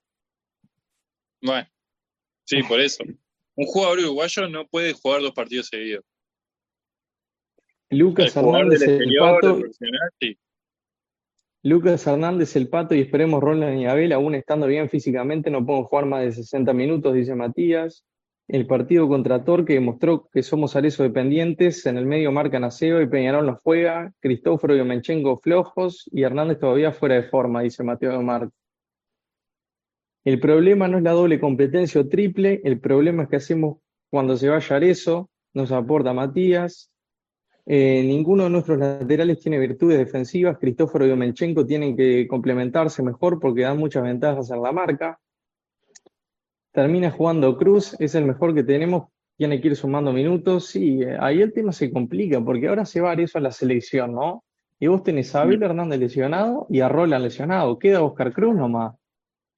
[1.42, 1.68] Bueno,
[2.46, 3.04] sí, por eso.
[3.56, 6.06] Un jugador uruguayo no puede jugar dos partidos seguidos.
[7.90, 9.60] Lucas Hernández el pato,
[10.20, 10.38] sí.
[11.64, 15.84] Lucas Hernández el pato y esperemos Roland y Abel, aún estando bien físicamente, no pueden
[15.84, 18.06] jugar más de 60 minutos, dice Matías.
[18.52, 21.86] El partido contra Torque demostró que somos Arezzo dependientes.
[21.86, 24.12] En el medio marcan a Seo y Peñarol no juega.
[24.20, 28.52] Cristóforo y Menchenko flojos y Hernández todavía fuera de forma, dice Mateo de Marco.
[30.26, 33.78] El problema no es la doble competencia o triple, el problema es que hacemos
[34.10, 36.92] cuando se vaya Arezzo, nos aporta Matías.
[37.66, 40.58] Eh, ninguno de nuestros laterales tiene virtudes defensivas.
[40.58, 45.22] Cristóforo y Menchenko tienen que complementarse mejor porque dan muchas ventajas en la marca.
[46.72, 50.68] Termina jugando Cruz, es el mejor que tenemos, tiene que ir sumando minutos.
[50.68, 54.14] Sí, eh, ahí el tema se complica porque ahora se va eso a la selección,
[54.14, 54.44] ¿no?
[54.80, 57.78] Y vos tenés a Abel Hernández lesionado y a Roland lesionado.
[57.78, 58.96] Queda Oscar Cruz nomás.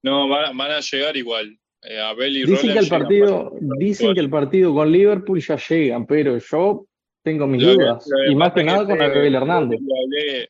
[0.01, 1.57] No, van, van a llegar igual.
[1.83, 4.91] Eh, Abel y Dicen Roland que el llegan partido, para- dicen que el partido con
[4.91, 6.85] Liverpool ya llega, pero yo
[7.23, 8.05] tengo mis Lo dudas.
[8.25, 9.79] que Y más que nada con Abel Hernández.
[9.81, 10.49] Lo, hablé-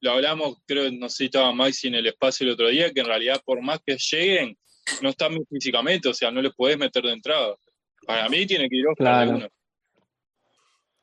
[0.00, 3.00] lo hablamos, creo, no sé si estaba Maxi en el espacio el otro día, que
[3.00, 4.56] en realidad por más que lleguen,
[5.02, 7.56] no están bien físicamente, o sea, no les podés meter de entrada.
[8.06, 9.48] Para mí tiene que ir Oscar Claro.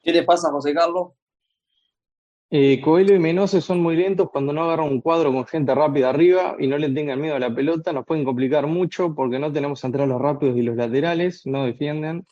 [0.04, 1.10] ¿Qué le pasa a José Carlos?
[2.54, 6.10] Eh, Coelho y Menose son muy lentos cuando no agarran un cuadro con gente rápida
[6.10, 9.54] arriba y no le tengan miedo a la pelota, nos pueden complicar mucho porque no
[9.54, 12.26] tenemos centrales rápidos y los laterales no defienden.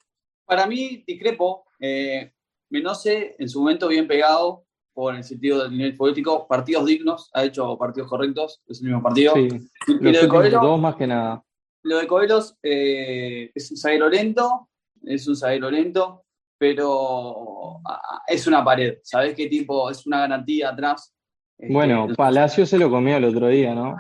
[0.46, 1.66] Para mí, discrepo.
[1.80, 2.34] Eh,
[2.70, 7.44] Menose, en su momento, bien pegado, por el sentido del nivel político, partidos dignos, ha
[7.44, 9.34] hecho partidos correctos, es el mismo partido.
[9.34, 9.48] Sí,
[9.88, 11.44] Y los lo de Coelho, dos más que nada.
[11.84, 14.70] lo de Coelhos eh, es un zaguero lento,
[15.04, 16.24] es un zaguero lento,
[16.58, 18.98] pero ah, es una pared.
[19.04, 19.90] ¿Sabés qué tipo?
[19.90, 21.14] Es una garantía atrás.
[21.58, 23.96] Este, Bueno, Palacio se lo comió el otro día, ¿no?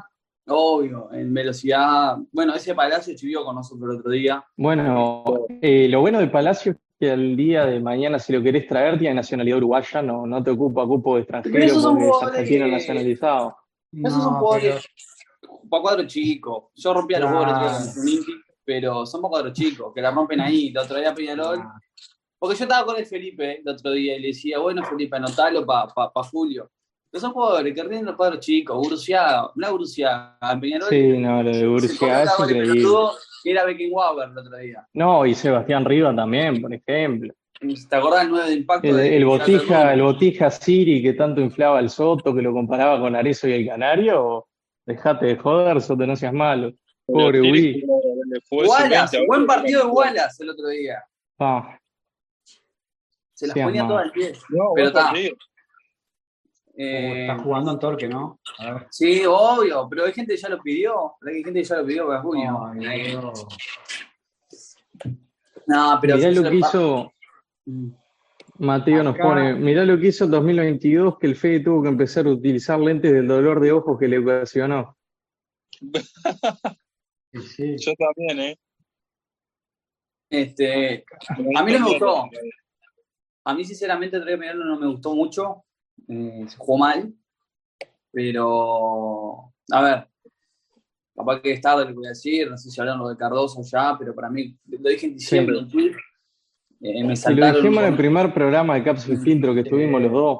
[0.47, 2.17] Obvio, en velocidad.
[2.31, 4.43] Bueno, ese Palacio chivió con nosotros el otro día.
[4.57, 5.23] Bueno,
[5.61, 8.99] eh, lo bueno de Palacio es que al día de mañana, si lo querés traer,
[8.99, 13.55] tiene nacionalidad uruguaya, no, no te ocupa cupo de Pero extranjero porque es argentino nacionalizado.
[13.91, 14.85] Esos son No, jugadores
[15.69, 16.63] para cuadros chicos.
[16.75, 18.03] Yo rompía los jugadores con
[18.65, 20.67] pero son para cuadros chicos, que la rompen ahí.
[20.67, 21.57] El otro día Peñarol.
[21.57, 21.71] pero-
[22.37, 25.65] Porque yo estaba con el Felipe el otro día y le decía, bueno, Felipe, anotalo
[25.65, 26.69] para pa, pa Julio.
[27.11, 28.77] Pero son jugadores que rinden los cuadros chicos.
[28.87, 30.89] Urciaga, una Urciaga, Peñarol.
[30.89, 32.67] Sí, no, lo de se Urcia es increíble.
[32.73, 33.13] pelotudo
[33.45, 34.87] era Beckenbauer el otro día.
[34.93, 37.33] No, y Sebastián Riva también, por ejemplo.
[37.89, 38.87] ¿Te acordás del 9 de impacto?
[38.87, 42.99] El, de- el botija, el botija Siri que tanto inflaba el Soto, que lo comparaba
[43.01, 44.47] con Arezo y el Canario,
[44.85, 46.71] dejate de joder, Soto, no seas malo.
[47.05, 47.83] Pobre Wii.
[48.51, 49.91] Wallace, sub-20 a buen partido de.
[49.91, 51.03] Wallace el otro día.
[51.39, 51.77] Ah,
[53.33, 54.33] Se las ponía todas al pie.
[54.49, 55.11] No, Pero está.
[56.81, 58.39] Eh, Está jugando en Torque, ¿no?
[58.59, 58.87] A ver.
[58.89, 61.13] sí, obvio, pero hay gente que ya lo pidió.
[61.27, 62.71] Hay gente que ya lo pidió para junio.
[62.87, 63.17] Ay.
[65.65, 67.13] No, pero mirá sí lo que hizo,
[67.65, 67.91] Mm.
[68.59, 72.25] Mateo nos pone, mirá lo que hizo en 2022, que el Fede tuvo que empezar
[72.25, 74.97] a utilizar lentes del dolor de ojos que le ocasionó.
[77.31, 77.75] Sí.
[77.77, 78.59] Yo también, ¿eh?
[80.31, 81.05] Este,
[81.55, 82.23] a mí no me gustó.
[83.45, 85.63] A mí, sinceramente, el no me gustó mucho.
[86.09, 87.13] Eh, se jugó mal.
[88.11, 90.07] Pero, a ver,
[91.15, 92.49] capaz que es tarde lo que voy a decir.
[92.49, 95.57] No sé si hablaron lo de Cardoso ya, pero para mí, lo dije en diciembre
[95.57, 95.91] en un tweet.
[96.81, 100.11] eh, me lo dijimos en el primer programa de Caps y Filtro que estuvimos los
[100.11, 100.39] dos.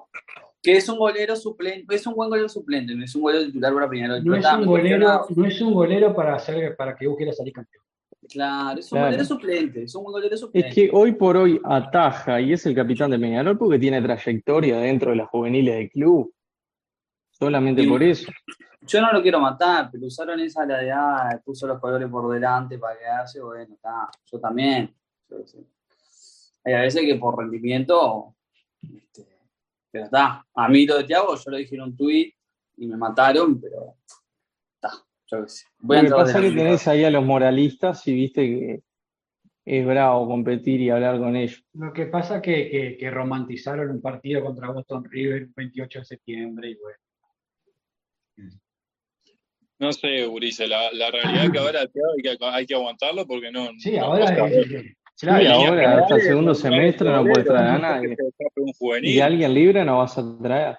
[0.62, 3.74] que es un golero suplente, es un buen golero suplente, no es un golero titular
[3.74, 4.26] para Peñarol.
[4.26, 7.54] No es, un golero, no es un golero para, hacer, para que vos quieras salir
[7.54, 7.84] campeón.
[8.30, 9.08] Claro, es un Claro.
[9.08, 10.70] golero suplente, es un golero suplente.
[10.70, 14.78] Es que hoy por hoy ataja y es el capitán de Peñarol porque tiene trayectoria
[14.78, 16.34] dentro de las juveniles del club.
[17.32, 18.32] Solamente por eso.
[18.82, 22.32] Yo no lo quiero matar, pero usaron esa la de ah, puso los colores por
[22.32, 24.94] delante para quedarse, bueno, está, yo también.
[25.30, 25.58] yo qué sé.
[26.66, 28.36] Hay a veces que por rendimiento,
[28.82, 29.26] este,
[29.92, 30.46] pero está.
[30.54, 32.34] A mí lo de Thiago, yo lo dije en un tweet
[32.78, 33.96] y me mataron, pero
[35.32, 35.66] yo qué sé.
[35.80, 38.82] Voy a Lo que pasa es que tenés ahí a los moralistas y viste que
[39.66, 41.64] es bravo competir y hablar con ellos.
[41.74, 46.00] Lo que pasa es que, que, que romantizaron un partido contra Boston River el 28
[46.00, 46.98] de septiembre y bueno.
[49.80, 53.50] No sé, Urice, la, la realidad es que ahora hay que, hay que aguantarlo porque
[53.52, 53.70] no.
[53.78, 54.56] Sí, no- ahora claro,
[55.16, 58.16] Sí, ahora, hasta el segundo semestre no puedes traer a nadie.
[59.02, 60.78] Y alguien libre no vas a traer.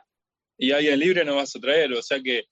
[0.59, 1.93] y alguien libre no vas a traer.
[1.93, 2.45] O sea que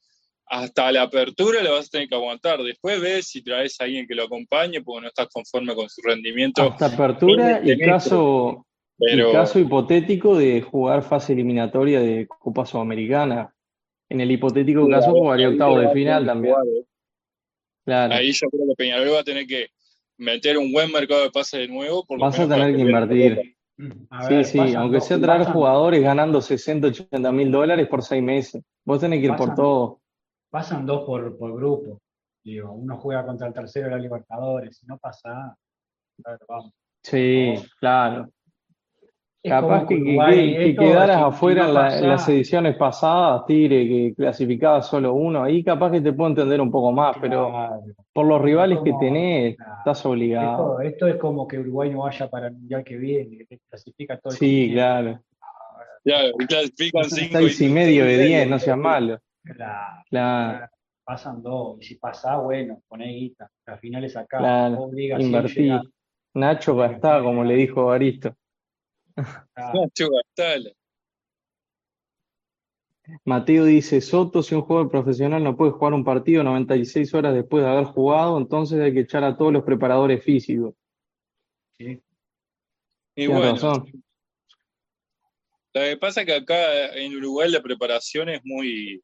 [0.50, 2.62] hasta la apertura lo vas a tener que aguantar.
[2.62, 6.00] Después ves si traes a alguien que lo acompañe porque no estás conforme con su
[6.02, 6.62] rendimiento.
[6.62, 8.64] Hasta apertura y caso,
[8.98, 13.52] y Pero caso hipotético de jugar fase eliminatoria de Copa Sudamericana.
[14.08, 16.54] En el hipotético caso jugaría octavo de final también.
[16.54, 16.84] jugar, ¿eh?
[17.84, 18.14] Claro.
[18.14, 19.68] Ahí yo creo que Peñarol va a tener que
[20.18, 22.04] meter un buen mercado de pases de nuevo.
[22.04, 23.54] por Vas a tener que invertir.
[24.10, 27.86] A Sí, ver, sí, pasan aunque sea traer pasan- jugadores ganando 60, 80 mil dólares
[27.86, 28.62] por seis meses.
[28.84, 30.00] Vos tenés que ir por todo.
[30.50, 32.00] Pasan dos por, por grupo.
[32.44, 35.54] Digo, uno juega contra el tercero de la Libertadores, si no pasa.
[36.24, 36.72] a ver, vamos.
[37.02, 38.28] Sí, claro.
[39.40, 42.76] Es Capaz que, que- Uruguay, que- quedaras afuera no en, la- pasa- en las ediciones
[42.76, 47.16] pasadas, Tigre, que clasificaba solo uno, ahí capaz que te puedo entender un poco más,
[47.20, 47.52] pero
[48.12, 49.74] por los rivales que tenés, claro.
[49.78, 50.80] estás obligado.
[50.80, 54.18] Esto, esto es como que Uruguay no vaya para el mundial que viene, que clasifica
[54.18, 55.20] todo el Sí, claro.
[56.04, 59.18] Claro, y clasifican cinco Seis y medio de diez, no seas malo.
[59.54, 60.66] Claro, Claro,
[61.04, 61.78] pasan dos.
[61.80, 63.50] Y si pasa, bueno, poné guita.
[63.66, 64.38] La final es acá.
[64.38, 64.80] claro.
[64.82, 65.70] Obligación Invertí.
[66.34, 68.34] Nacho gastá, como le dijo Baristo.
[69.14, 69.80] Claro.
[69.80, 70.70] Nacho Gastala.
[73.24, 77.64] Mateo dice, Soto, si un jugador profesional no puede jugar un partido 96 horas después
[77.64, 80.74] de haber jugado, entonces hay que echar a todos los preparadores físicos.
[81.78, 82.02] Sí.
[83.16, 83.90] Y bueno, razón.
[85.74, 89.02] lo que pasa es que acá en Uruguay la preparación es muy.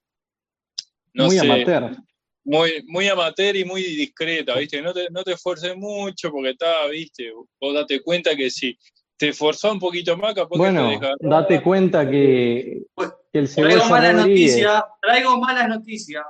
[1.15, 1.97] No Muy sé, amateur.
[2.45, 4.83] muy, muy amateur y muy discreta, ¿viste?
[4.83, 7.33] No te, no te esfuerces mucho porque está, ¿viste?
[7.61, 8.77] Vos date cuenta que si
[9.17, 11.17] te esforzás un poquito más, capaz Bueno, que te dejas.
[11.21, 12.83] date cuenta que,
[13.33, 16.25] que el Traigo malas noticias, traigo malas noticias.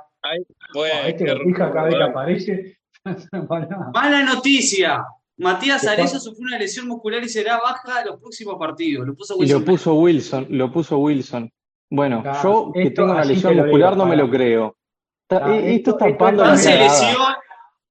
[0.73, 2.77] Bueno, este qué lo fija cada vez que aparece.
[3.93, 5.05] Mala noticia.
[5.37, 9.05] Matías ¿Qué Arezzo sufrió una lesión muscular y será baja en los próximos partidos.
[9.05, 11.51] Lo puso y Wilson lo puso Wilson, lo puso Wilson.
[11.89, 14.77] Bueno, Claro, yo que esto tengo una lesión muscular digo, no me lo creo.
[15.29, 16.89] Eh, esto esto- está tapando Tan cagada.
[16.89, 17.33] selección,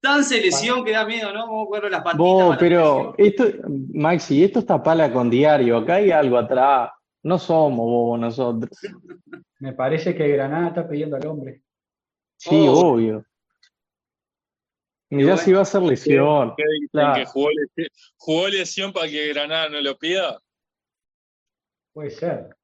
[0.00, 1.46] tan selección que da miedo, ¿no?
[1.46, 2.18] Vamos a ver las patitas.
[2.18, 3.44] Vos, pero esto,
[3.94, 6.90] Maxi, esto está pala con diario, acá hay algo atrás.
[7.22, 8.70] No somos bobos nosotros.
[9.60, 11.62] Me parece que Granada está pidiendo al hombre.
[12.36, 12.92] Sí, Oh.
[12.92, 13.24] obvio.
[15.10, 16.54] Mirá si va a ser lesión.
[16.56, 16.88] ¿Qué dicen?
[16.92, 17.14] Claro.
[17.14, 20.40] ¿Que jugó, lesión, jugó lesión para que Granada no lo pida?
[21.92, 22.54] Puede ser.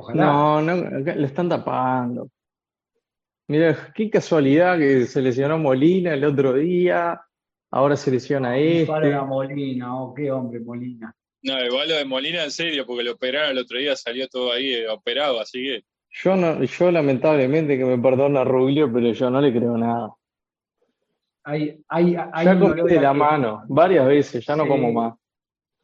[0.00, 0.24] Ojalá.
[0.24, 2.28] No, no, le están tapando.
[3.48, 7.20] Mira, qué casualidad que se lesionó Molina el otro día,
[7.70, 9.12] ahora se lesiona este.
[9.12, 11.14] a Molina, oh, qué hombre Molina.
[11.42, 14.52] No, igual lo de Molina en serio, porque lo operaron el otro día, salió todo
[14.52, 15.84] ahí eh, operado, así que
[16.22, 20.10] Yo no, yo lamentablemente que me perdona Ruglio, pero yo no le creo nada.
[21.44, 24.68] Hay, hay, hay Ya a la que- mano, varias veces, ya no Sí.
[24.68, 25.14] como más.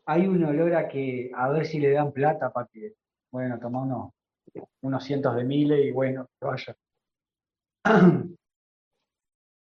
[0.05, 2.93] Hay un olor a que a ver si le dan plata para que,
[3.37, 4.13] bueno, toma unos,
[4.81, 6.75] unos cientos de miles y bueno, que vaya.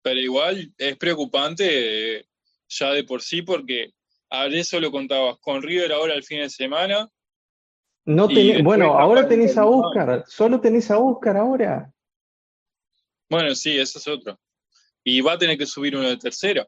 [0.03, 2.25] Pero igual es preocupante eh,
[2.71, 3.93] ya de por sí, porque
[4.31, 7.07] a eso lo contabas con River ahora el fin de semana.
[8.07, 9.73] No tenés- bueno, ahora tenés a no.
[9.73, 11.93] Oscar, solo tenés a Oscar ahora.
[13.29, 14.41] Bueno, sí, eso es otro.
[15.05, 16.67] Y va a tener que subir uno de tercera.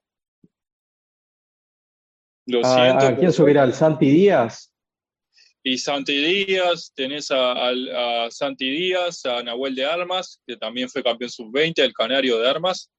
[2.46, 3.04] Lo ¿A, siento.
[3.06, 3.62] a quién pero- subirá?
[3.62, 4.71] ¿Al Santi Díaz?
[5.64, 7.70] Y Santi Díaz, tenés a,
[8.30, 12.90] Santi Díaz, a Nahuel de Armas, que también fue campeón sub-20, el canario de Armas.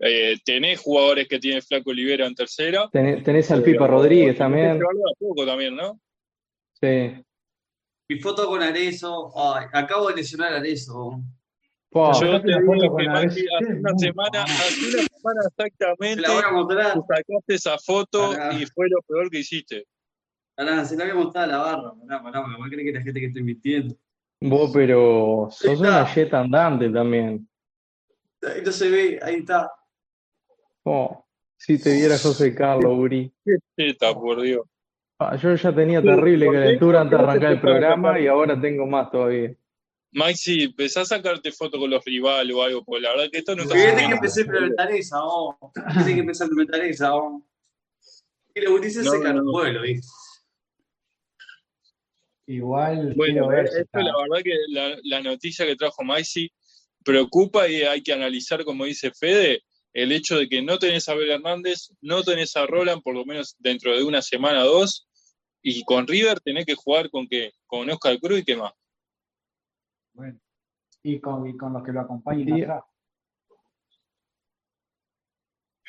[0.00, 2.88] Eh, tenés jugadores que tiene Flaco Olivera en tercera.
[2.92, 4.80] Tenés, tenés al Pero Pipa Rodríguez que también.
[5.18, 6.00] poco también, ¿no?
[6.80, 7.12] Sí.
[8.08, 9.32] Mi foto con Arezo.
[9.36, 11.20] Ay, acabo de lesionar a Arezo.
[11.90, 17.54] Pua, Yo te con Maxi, Ares- hace una semana, hace una semana Te exactamente, sacaste
[17.54, 18.54] esa foto Pará.
[18.54, 19.84] y fue lo peor que hiciste.
[20.60, 21.94] Pará, se la voy a mostrar a la barra.
[22.06, 23.96] Pará, pará, porque creer que la gente que estoy mintiendo.
[24.42, 27.48] vos, pero sos una jet andante también.
[28.42, 29.72] Ahí no se ve, ahí está.
[30.84, 31.24] Oh,
[31.56, 33.32] si te viera José Carlos, Uri.
[33.74, 34.66] Cheta, por Dios.
[35.18, 36.60] Ah, yo ya tenía terrible ¿por qué?
[36.60, 39.54] calentura antes de ¿Por qué arrancar el empezás programa y ahora tengo más todavía.
[40.12, 43.56] Maxi, empezá a sacarte fotos con los rivales o algo, porque la verdad que esto
[43.56, 45.56] no está Fíjate que empecé a implementar esa, vos.
[45.74, 47.42] Fíjate que empecé a implementar esa, vos.
[48.54, 49.32] Y los gurises No, se no.
[49.32, 50.06] los pueblos, ¿viste?
[52.50, 56.50] Igual Bueno, ver esto está- la verdad que la, la noticia que trajo Maxi
[57.04, 61.12] preocupa y hay que analizar, como dice Fede, el hecho de que no tenés a
[61.12, 65.08] Abel Hernández, no tenés a Roland por lo menos dentro de una semana o dos,
[65.62, 68.72] y con River tenés que jugar con que con Oscar Cruz y qué más.
[70.12, 70.40] Bueno,
[71.04, 72.62] y con, y con los que lo acompañen Sí.
[72.62, 72.82] atrás.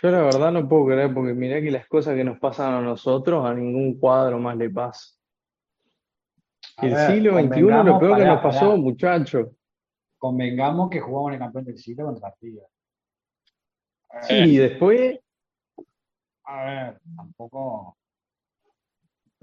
[0.03, 2.81] Yo la verdad no puedo creer porque mirá que las cosas que nos pasan a
[2.81, 5.15] nosotros a ningún cuadro más le pasa.
[6.81, 9.47] A El ver, siglo XXI lo peor que nos pasó, muchachos.
[10.17, 12.65] Convengamos que jugamos en el campeón del siglo contra River.
[14.23, 15.19] Sí, y después,
[16.43, 17.97] A ver, tampoco.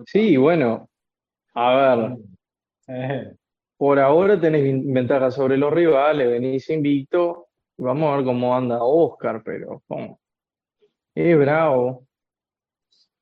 [0.07, 0.89] sí, bueno,
[1.55, 2.17] a ver,
[2.89, 3.35] Eh,
[3.79, 9.43] por ahora tenés ventaja sobre los rivales, venís invicto, vamos a ver cómo anda Oscar,
[9.45, 10.21] pero ¿cómo?
[11.15, 12.05] Es bravo.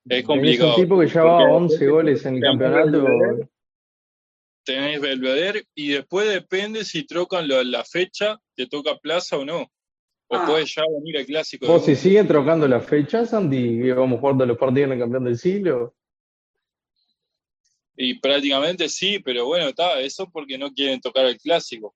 [0.09, 0.71] Es complicado.
[0.71, 3.07] un tipo que ya va porque 11 después goles en el campeonato.
[4.67, 9.71] Tenés Belvedere y después depende si trocan lo- la fecha, te toca plaza o no.
[10.29, 10.45] O Ah.
[10.45, 11.67] puede ya venir el clásico.
[11.67, 14.99] de Vos, si siguen trocando las fechas, Andy, que vamos jugando los partidos en el
[14.99, 15.95] campeón del siglo.
[17.97, 21.95] Y prácticamente sí, pero bueno, está, eso porque no quieren tocar el clásico.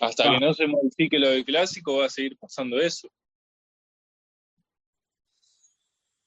[0.00, 0.34] Hasta Ah.
[0.34, 3.08] que no se modifique lo del clásico va a seguir pasando eso.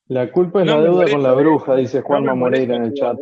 [0.09, 2.83] La culpa es No la deuda con la bruja, dice No Juanma me Moreira en
[2.83, 3.17] el chat.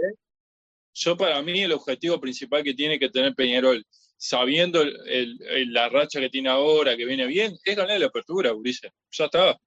[0.93, 3.83] Yo para mí el objetivo principal que tiene que tener Peñarol,
[4.17, 8.05] sabiendo el- el- el- la racha que tiene ahora, que viene bien, es ganar la
[8.05, 8.91] apertura, Ulises.
[9.11, 9.57] Ya está.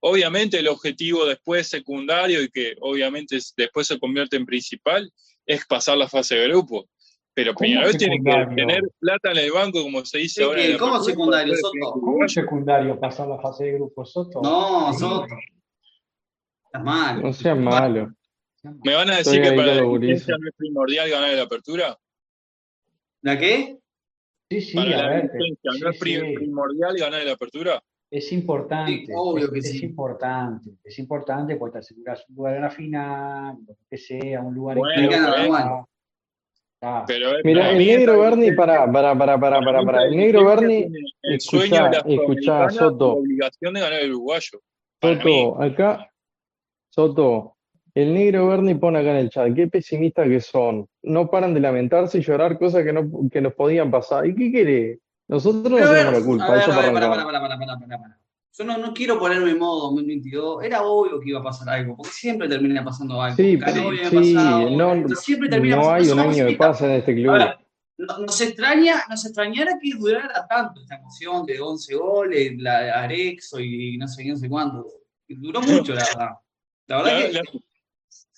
[0.00, 5.08] Obviamente el objetivo después secundario y que obviamente es- después se convierte en principal
[5.46, 6.86] es pasar la fase de grupo.
[7.34, 10.62] Pero ¿Cómo Peñarol tiene que tener plata en el banco, como se dice Sí, ahora.
[10.78, 11.92] ¿cómo secundario, Soto?
[12.00, 14.40] ¿Cómo secundario pasar la fase de grupo Soto?
[14.42, 14.92] No.
[14.92, 15.26] Soto.
[16.72, 17.22] Estás mal.
[17.22, 18.14] No seas malo.
[18.82, 21.98] ¿Me van a Estoy decir que para la dirigencia no es primordial ganar la apertura?
[23.20, 23.78] ¿La qué?
[24.50, 25.30] Sí, sí, para a la ver.
[25.32, 26.34] dirigencia sí, no es sí.
[26.34, 27.82] primordial ganar la apertura?
[28.10, 29.84] Es importante, Sí, obvio es, que es sí.
[29.84, 34.54] importante, es importante porque te aseguras un lugar en la final, lo que sea, un
[34.54, 35.46] lugar Bueno, en bueno, Copa.
[35.48, 35.88] bueno.
[36.84, 39.98] Ah, Pero Mira, para el negro Bernie, pará, pará, pará, pará, para pará, pará.
[40.04, 40.88] esta El negro Bernie,
[41.22, 43.06] el escuchá, sueño de la escuchá, Soto.
[43.08, 44.60] la obligación de ganar el uruguayo.
[44.98, 45.16] Para.
[45.22, 46.11] Soto, acá,
[46.94, 47.56] Soto,
[47.94, 50.86] el negro Bernie pone acá en el chat, qué pesimistas que son.
[51.02, 54.26] No paran de lamentarse y llorar cosas que, no, que nos podían pasar.
[54.26, 54.98] ¿Y qué querés?
[55.26, 58.16] Nosotros no Pero, tenemos la culpa, a ver, eso a ver,
[58.54, 60.62] yo no, no quiero ponerme en modo 2022.
[60.64, 63.36] Era obvio que iba a pasar algo, porque siempre termina pasando algo.
[63.36, 66.04] Sí, Canovia sí, no, siempre termina no pasando.
[66.04, 66.66] hay un año civitas.
[66.68, 67.38] paz en este club.
[67.96, 72.90] No- nos extraña, nos extrañara que durara tanto esta emoción de 11 goles, la de
[72.90, 74.86] Arexo y no sé qué, no sé cuánto.
[75.28, 76.30] Duró mucho, la verdad.
[76.86, 77.42] La verdad La- que la-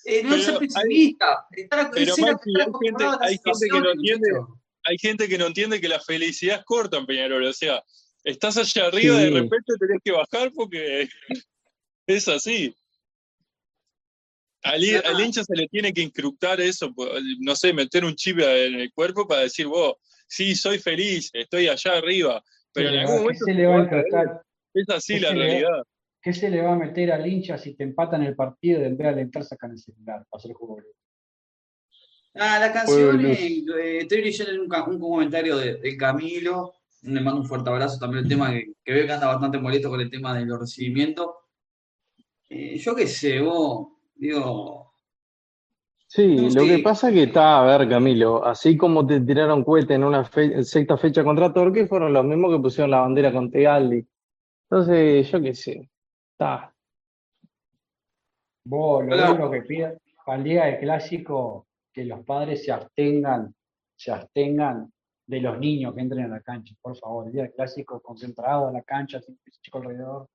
[0.05, 1.47] eh, no hay- pesimista.
[1.51, 4.29] Estar, pero, Maxi, estar hay gente- la hay gente que no entiende.
[4.83, 7.43] hay gente que no entiende que la felicidad es corta en Peñarol.
[7.45, 7.83] O sea,
[8.23, 9.33] estás allá arriba, de Sí.
[9.33, 11.07] repente tenés que bajar porque
[12.07, 12.75] es así.
[14.63, 16.91] Al, hi- al hincha se le tiene que incrustar eso,
[17.39, 19.93] no sé, meter un chip en el cuerpo para decir, vos,
[20.27, 22.43] sí, soy feliz, estoy allá arriba,
[22.73, 24.41] pero en ¿Qué algún momento se le va a incrustar?
[24.73, 25.83] es así ¿Qué la realidad.
[26.25, 28.97] ¿Qué se le va a meter al hincha si te empatan el partido y en
[28.97, 30.79] vez de alentar sacan el celular para hacer el juego?
[32.33, 36.73] Ah, la canción, eh, eh, estoy leyendo un, comentario de, de Camilo,
[37.03, 39.87] le mando un fuerte abrazo también el tema que, que veo que anda bastante molesto
[39.87, 41.27] con el tema de los recibimientos.
[42.49, 44.95] Eh, yo qué sé, vos, digo,
[46.07, 50.03] Sí, lo que pasa que está, a ver, Camilo, así como te tiraron cohete en
[50.03, 54.07] una fe- sexta fecha contra Torque, fueron los mismos que pusieron la bandera con Tegaldi.
[54.69, 55.89] Entonces, yo qué sé,
[56.37, 56.73] está.
[58.67, 63.53] Vos, lo único que pido para el día del clásico, que los padres se abstengan,
[63.95, 64.91] se abstengan
[65.27, 67.27] de los niños que entren a la cancha, por favor.
[67.27, 70.27] El día del clásico, concentrado en la cancha, sin chico alrededor,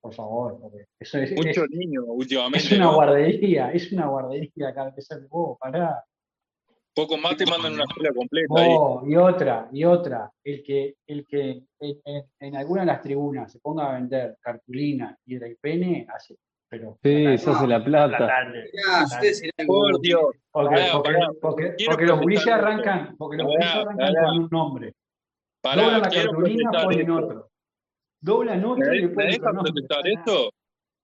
[0.00, 2.94] por favor, porque eso es, es- Muchos niños últimamente, es una ¿no?
[2.94, 6.04] guardería, es una guardería cada vez que vos, pará.
[6.94, 8.68] Poco más te mandan una escuela completa ahí.
[8.70, 11.62] Oh, y otra, y otra, el que, el que
[12.38, 16.36] en, alguna de las tribunas se ponga a vender cartulina y el pene, hace,
[16.68, 18.18] pero Sí, se hace la plata.
[18.18, 18.70] tarde.
[19.66, 20.22] Por Dios.
[20.50, 21.30] Porque, Pará, porque, pará.
[21.40, 24.22] porque- Quiero porque los gurises arrancan, porque los Pará, arrancan pará.
[24.26, 24.92] con un nombre.
[25.62, 27.14] Pará, Doblan la cartulina, ponen esto.
[27.16, 27.48] otro.
[28.20, 30.52] Doblan otro ¿Me, y le me protestar esto?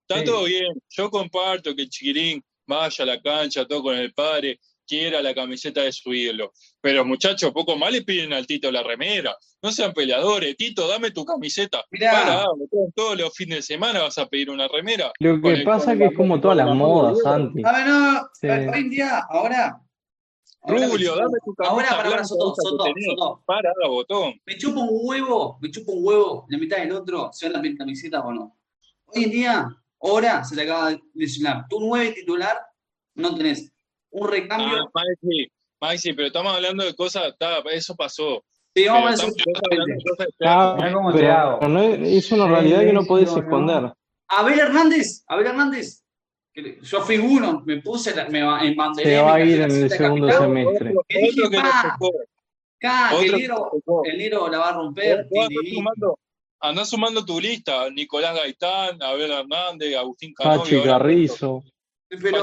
[0.06, 0.24] Está Sí.
[0.26, 0.78] todo bien.
[0.90, 4.58] Yo comparto que el chiquirín vaya a la cancha, todo con el padre,
[4.88, 6.52] quiera la camiseta de su ídolo.
[6.80, 9.36] Pero muchachos, poco más le piden al Tito la remera.
[9.62, 10.56] No sean peleadores.
[10.56, 11.84] Tito, dame tu camiseta.
[11.90, 12.10] Mirá.
[12.12, 15.12] Para, botón, todos los fines de semana vas a pedir una remera.
[15.20, 17.18] Lo que el- pasa con que es como todas la las modas.
[17.22, 17.62] Santi.
[17.64, 18.48] A ver, no, Sí.
[18.48, 19.80] hoy en día, ahora.
[20.62, 22.84] Rubio, dame tu camisa Ahora, para, para, Soto, Soto.
[23.08, 23.42] Soto.
[23.46, 24.34] Para, botón.
[24.44, 28.20] Me chupa un huevo, me chupa un huevo, la mitad del otro, sea la camiseta
[28.20, 28.58] o no.
[29.06, 29.68] Hoy en día,
[30.00, 31.64] ahora se le acaba de lesionar.
[31.70, 32.56] Tu nueve titular
[33.14, 33.72] no tenés
[34.10, 34.78] un recambio.
[34.78, 35.48] Ah, Maxi,
[35.80, 38.42] Maxi, pero estamos hablando de cosas, ta, eso pasó.
[38.74, 39.44] Sí, vamos a decir
[40.44, 40.76] Ah,
[42.02, 43.92] es, una realidad que no podés esconder.
[44.28, 46.02] Abel Hernández, Abel Hernández.
[46.82, 49.90] Yo fui uno, me puse, la, me en banderé, Se va a ir en el
[49.90, 50.90] segundo semestre.
[50.90, 52.10] Otro, dije, otro que tocó.
[52.80, 55.28] Acá, Otro el negro la va a romper.
[56.60, 57.88] andás sumando, tu lista.
[57.90, 60.62] Nicolás Gaitán, Abel Hernández, Agustín Canovio.
[60.62, 61.64] Pachi Carrizo.
[62.08, 62.38] Pero,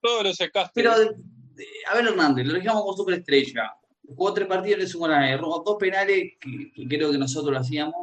[0.00, 0.36] todos los
[0.74, 1.14] pero de-
[1.54, 3.72] de- Abel Hernández, lo dejamos como superestrella.
[4.06, 7.58] Jugó tres partidos, le sumó la erró dos penales que, que creo que nosotros lo
[7.58, 7.94] hacíamos.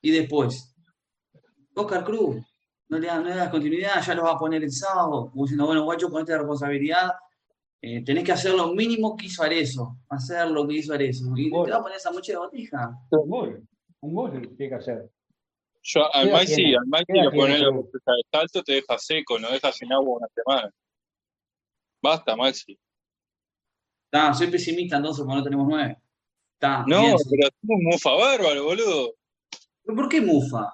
[0.00, 0.74] Y después,
[1.74, 2.36] Oscar Cruz,
[2.88, 5.44] no le, da- no le das continuidad, ya lo va a poner el sábado, como
[5.44, 7.10] diciendo, bueno, guacho, con esta responsabilidad,
[7.82, 11.24] eh, tenés que hacer lo mínimo que hizo Arezo, hacer lo que hizo Arezo.
[11.36, 12.96] Y te va a poner esa mocha de botija.
[13.10, 13.68] Un gol.
[14.00, 15.10] Un gol tiene que hacer.
[15.86, 16.76] Yo, al ¿Qué edad Maxi, tiene?
[16.76, 17.60] al Maxi ¿Qué edad lo tiene pones
[17.92, 20.70] de salto, te deja seco, no deja sin agua una semana.
[22.02, 22.78] Basta, Maxi.
[24.10, 25.98] Está, soy pesimista entonces porque no tenemos nueve.
[26.54, 27.24] Está, No, bien, sí.
[27.30, 29.14] pero es un mufa bárbaro, boludo.
[29.84, 30.72] ¿Pero ¿Por qué Mufa?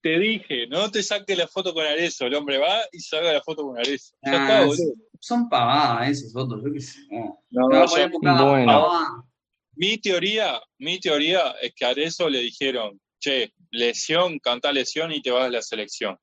[0.00, 2.26] Te dije, no te saques la foto con Arezo.
[2.26, 4.16] El hombre va y saca la foto con Arezo.
[4.24, 4.92] Ya Ah, está, boludo.
[5.20, 6.98] Son pavadas esos otros, yo qué sé.
[7.10, 7.38] No.
[7.50, 9.28] No, yo- la Bueno.
[9.76, 15.22] mi teoría, mi teoría es que a Arezo le dijeron, che, lesión, canta lesión y
[15.22, 16.18] te vas a la selección.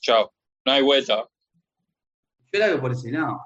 [0.00, 0.32] Chao.
[0.64, 1.28] No hay vuelta.
[2.52, 3.40] Yo la veo por ese lado.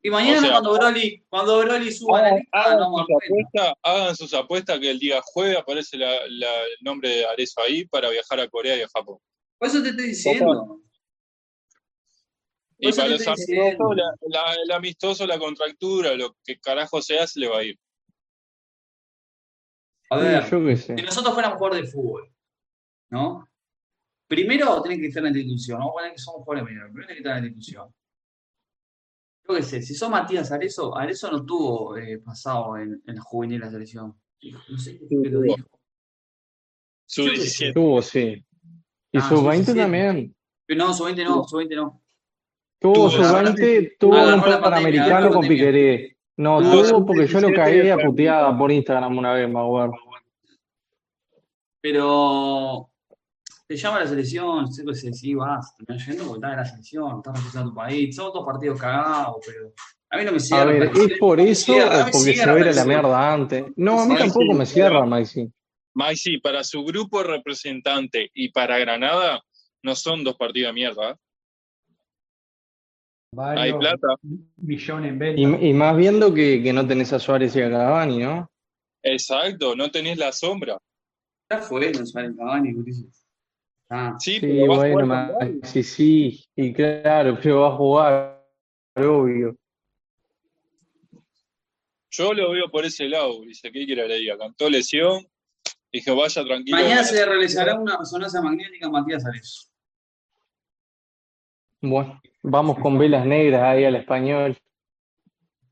[0.00, 3.00] Y mañana O sea, cuando Broly, cuando Broly suba la Hagan, lista, hagan no vamos
[3.00, 7.08] a sus apuestas, hagan sus apuestas que el día jueves aparece la- la- el nombre
[7.10, 9.18] de Arezo ahí para viajar a Corea y a Japón.
[9.58, 10.80] Por eso te estoy diciendo.
[12.78, 17.40] Y para los amistosos, la- la- el amistoso, la contractura, lo que carajo sea, se
[17.40, 17.76] le va a ir.
[20.10, 20.96] A ver, Sí, yo qué sé.
[20.96, 22.32] si nosotros fuéramos jugadores de fútbol,
[23.10, 23.48] ¿no?
[24.26, 26.86] Primero tenés que estar en la institución, vamos a poner que somos jugadores de primero,
[26.92, 27.94] primero tenés que estar en la institución.
[29.48, 33.22] Yo qué sé, si sos Matías Arezo, Arezo no tuvo eh, pasado en, en la
[33.22, 34.14] juvenil de la selección.
[34.68, 35.42] No sé qué lo tuvo.
[35.42, 35.68] dijo.
[37.06, 37.42] Su Yo qué sé.
[37.42, 37.72] 17.
[37.72, 38.44] Tuvo, sí.
[39.12, 39.76] Y Ah, su 20 sub-17.
[39.76, 40.36] también.
[40.66, 42.02] Pero no, su 20 no, su 20 no.
[42.78, 45.48] Tuvo Tuvo, su la 20, tuvo agarró un panamericano con pandemia.
[45.48, 46.17] Piqueré.
[46.38, 49.94] No, No, tuvo porque yo lo 17 cagué a puteada por Instagram una vez, acuerdo.
[51.80, 52.90] Pero
[53.66, 57.16] te llama la selección, sé que sí, vas, te yendo porque estás en la selección,
[57.18, 59.72] estás representando tu país, son dos partidos cagados, pero
[60.10, 60.62] a mí no me cierra.
[60.62, 63.64] A ver, ¿es por eso o porque se ve la mierda antes?
[63.76, 65.50] No, a mí tampoco me cierra, Maxi.
[65.94, 69.42] Maxi, para su grupo representante y para Granada,
[69.82, 71.18] no son dos partidos de mierda.
[73.32, 73.60] ¿Eh?
[73.60, 74.08] Hay plata.
[74.56, 78.18] Millones en Y, y, más viendo que, que, no tenés a Suárez y a Cavani,
[78.18, 78.50] ¿no?
[79.02, 80.78] Exacto, no tenés la sombra.
[81.50, 82.74] Ya fue, no Suárez Cavani,
[83.90, 88.46] Ah, sí, sí bueno, sí, sí, y claro, pero va a jugar,
[88.96, 89.56] obvio.
[92.10, 94.36] Yo lo veo por ese lado, dice, ¿qué quiere le diga?
[94.36, 95.26] Cantó lesión,
[95.90, 96.76] dije, vaya tranquilo.
[96.76, 99.72] Mañana se realizará una resonancia magnética Matías Ares.
[101.80, 104.56] Bueno, vamos con velas negras ahí al español,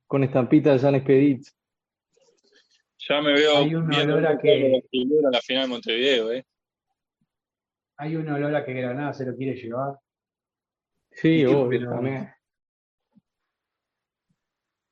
[0.07, 1.51] con estampita de San Expedito.
[3.09, 4.83] Ya me veo Hay un olor a que...
[5.31, 6.45] la final de Montevideo, ¿eh?
[7.99, 9.99] Hay un olor a que Granada se lo quiere llevar.
[11.11, 12.31] Sí, obvio, también.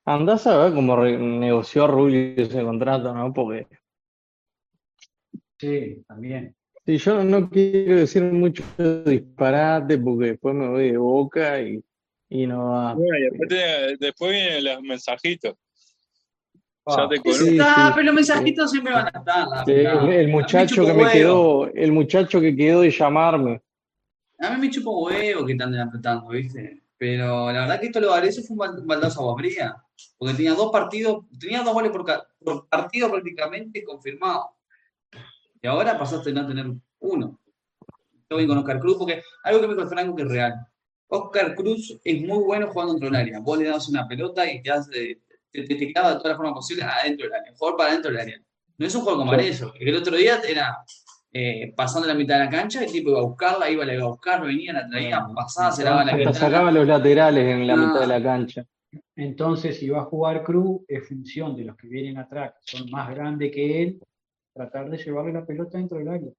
[0.07, 3.33] Andás a ver cómo negoció Rubio ese contrato, ¿no?
[3.33, 3.67] Porque.
[5.59, 6.55] Sí, también.
[6.87, 8.63] Sí, yo no quiero decir mucho
[9.07, 11.83] disparate porque después me voy de boca y,
[12.29, 12.97] y no va.
[13.99, 15.55] después, vienen los mensajitos.
[16.87, 19.71] Ah, está, pero los mensajitos siempre van a estar.
[19.71, 23.63] el, muchacho que me quedó, el muchacho que quedó de llamarme.
[24.39, 26.83] A mí me chupo huevo que están apretando, ¿viste?
[26.99, 29.77] Pero la verdad que esto lo Varese fue un baldazo agua fría.
[30.19, 34.54] Porque tenía dos partidos, tenía dos goles por, partido prácticamente confirmado.
[35.65, 36.67] Y ahora pasaste a no tener
[37.01, 37.41] uno.
[38.29, 40.53] Yo voy con Oscar Cruz porque algo que me dijo Franco que es real.
[41.09, 43.41] Oscar Cruz es muy bueno jugando dentro del área.
[43.41, 46.85] Vos le das una pelota y te hace, te, te, de todas las formas posibles
[46.85, 47.55] adentro del área.
[47.57, 48.43] Jugar para adentro del área.
[48.77, 49.73] No es un juego como eso.
[49.81, 50.85] El otro día era
[51.33, 54.43] eh, pasando la mitad de la cancha, el tipo iba a buscarla, iba, a buscar,
[54.43, 58.23] venía, la traía, pasaba, se la la sacaba los laterales en la mitad de la
[58.23, 58.67] cancha.
[59.17, 62.91] Entonces, si va a jugar Cruz, es función de los que vienen atrás, que son
[62.91, 64.01] más grandes que él,
[64.55, 66.31] tratar de llevarle la pelota dentro del área.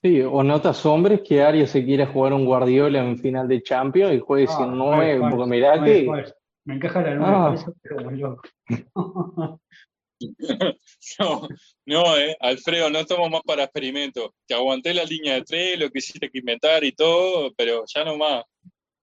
[0.00, 4.14] Sí, o notas hombres que Arias se quiere jugar un Guardiola en final de Champions
[4.14, 6.08] y juegue sin nueve, porque mirá que
[6.64, 7.54] me encaja la nueva, ah.
[7.54, 8.42] eso, pero muy loco.
[11.18, 11.48] no,
[11.86, 14.30] no, eh, Alfredo, no estamos más para experimentos.
[14.46, 18.04] Te aguanté la línea de tres, lo que hiciste que inventar y todo, pero ya
[18.04, 18.44] no más.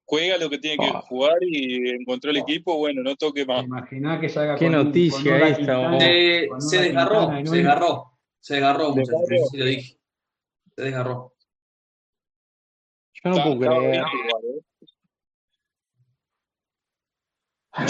[0.08, 1.02] Juega lo que tiene que ah.
[1.02, 2.42] jugar y encontró el ah.
[2.42, 3.64] equipo, bueno, no toque más.
[3.66, 6.00] Imagina que salga Qué noticia esta.
[6.60, 9.98] se, desgarró, se desgarró, se desgarró, muchachos, sí lo dije.
[10.76, 11.34] Se desgarró.
[13.24, 14.04] Yo no puedo creer.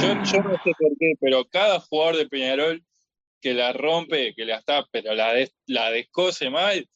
[0.02, 2.84] Yo, no sé por qué, pero cada jugador de Peñarol
[3.40, 5.34] que la rompe, que la está, pero la,
[5.68, 6.90] la descose mal,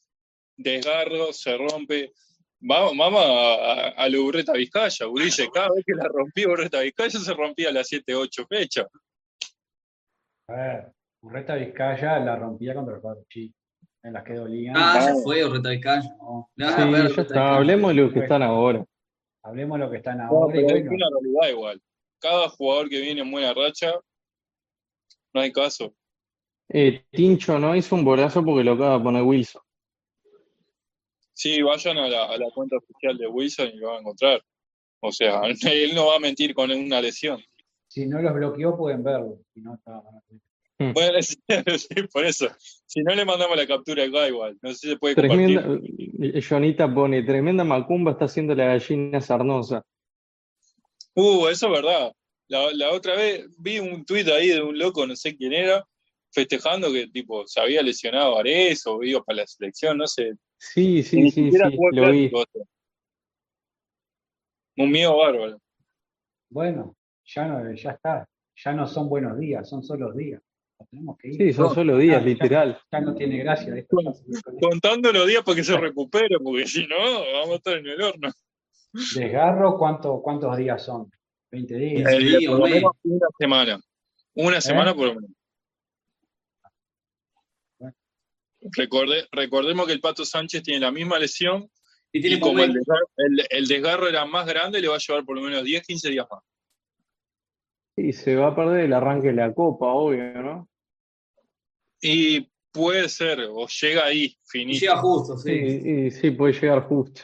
[0.57, 2.13] desgarro, se rompe.
[2.61, 7.19] Vamos, vamos a, a, la Urreta Vizcaya, Urice, cada vez que la rompía Urreta Vizcaya
[7.19, 8.87] se rompía a las 7, 8 fechas.
[10.49, 10.91] A ver,
[11.21, 13.55] Urreta Vizcaya la rompía contra cuatro chicos,
[14.03, 14.75] en las que dolían.
[14.77, 16.15] Ah, ya fue Urreta Vizcaya.
[16.19, 16.49] No.
[16.57, 17.55] Sí, ya está.
[17.55, 18.83] Hablemos de lo que están ahora.
[19.43, 20.53] Hablemos de lo que están ahora.
[20.53, 21.81] No, Es una realidad igual
[22.19, 23.93] cada jugador que viene en buena racha,
[25.33, 25.93] no hay caso.
[26.69, 29.61] Eh, Tincho no hizo un bolazo porque lo acaba de poner Wilson.
[31.39, 34.43] Sí, vayan a la, a la, cuenta oficial de Wilson y lo van a encontrar.
[34.99, 35.39] O sea,
[35.71, 37.41] él no va a mentir con una lesión.
[37.87, 39.39] Si no los bloqueó, pueden verlo.
[39.53, 40.03] Si no, está...
[40.79, 41.37] Bueno, sí,
[42.11, 42.49] por eso.
[42.85, 44.57] Si no le mandamos la captura acá igual.
[44.61, 46.45] No sé si se puede tremenda, compartir.
[46.45, 49.81] Jonita pone, tremenda macumba está haciendo la gallina sarnosa.
[51.15, 52.11] Uh, eso es verdad.
[52.49, 55.87] La, otra vez vi un tuit ahí de un loco, no sé quién era,
[56.31, 60.33] festejando que tipo se había lesionado Ares o iba para la selección, no sé.
[60.59, 61.57] Sí, sí, sí, sí,
[61.93, 62.31] lo vi.
[64.75, 65.57] Un miedo bárbaro.
[66.49, 68.27] Bueno, ya no, ya está.
[68.55, 70.41] Ya no son buenos días, son solo días.
[70.89, 71.35] Tenemos que ir.
[71.37, 72.77] Sí, son solo días, literal.
[72.91, 73.73] Ya, no tiene gracia.
[74.61, 76.97] Contando los días para que se recupere, porque si no,
[77.33, 78.29] vamos a estar en el horno.
[79.15, 81.09] Desgarro, ¿cuánto, ¿cuántos días son?
[81.51, 82.13] 20 días.
[82.49, 83.79] una semana.
[84.33, 84.61] Una ¿Eh?
[84.61, 85.38] semana por lo menos.
[89.31, 91.69] Recordemos que el Pato Sánchez tiene la misma lesión
[92.11, 95.63] y, tiene como el desgarro, era más grande, le va a llevar por lo menos
[95.63, 96.43] 10, 15 días más.
[97.95, 100.69] Y se va a perder el arranque de la Copa, obvio, ¿no?
[102.01, 104.79] Y puede ser, o llega ahí, finito.
[104.79, 105.51] Llega justo, sí.
[105.51, 107.23] y, sí, puede llegar justo.